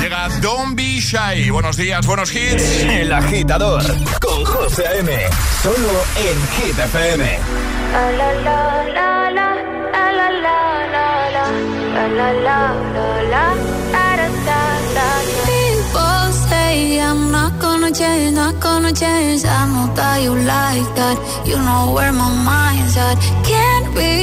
Llega 0.00 0.30
Don't 0.40 0.74
Be 0.74 0.98
Shy. 0.98 1.50
Buenos 1.50 1.76
días, 1.76 2.06
buenos 2.06 2.34
hits. 2.34 2.84
El 2.84 3.12
agitador 3.12 3.84
con 4.18 4.46
José 4.46 4.84
M. 5.00 5.12
Solo 5.62 6.04
en 6.16 6.64
Hit 6.64 6.78
FM. 6.78 7.38
I'm 17.12 17.30
not 17.30 17.60
gonna 17.60 17.92
change, 17.92 18.34
not 18.34 18.58
gonna 18.58 18.92
change. 18.92 19.44
I 19.44 19.66
know 19.68 19.94
that 19.94 20.22
you 20.22 20.34
like 20.34 20.88
that. 20.96 21.16
You 21.44 21.56
know 21.56 21.92
where 21.92 22.12
my 22.12 22.30
mind's 22.42 22.96
at. 22.96 23.41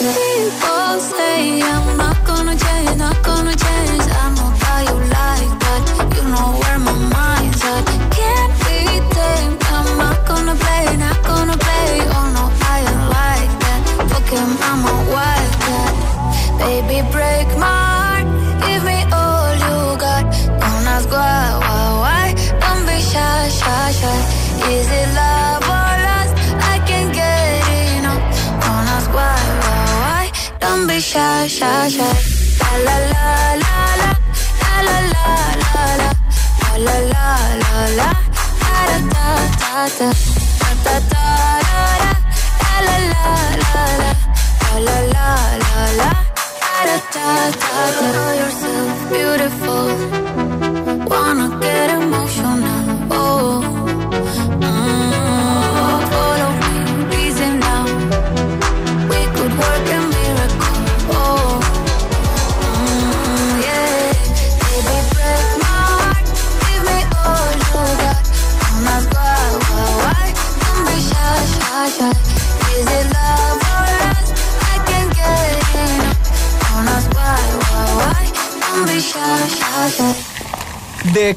People 0.00 1.00
say 1.00 1.60
I'm 1.62 1.96
not 1.96 2.24
gonna 2.24 2.56
change, 2.56 2.96
not 2.96 3.22
gonna 3.22 3.54
change. 3.54 4.09
myself 40.00 40.29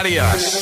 Canarias. 0.00 0.59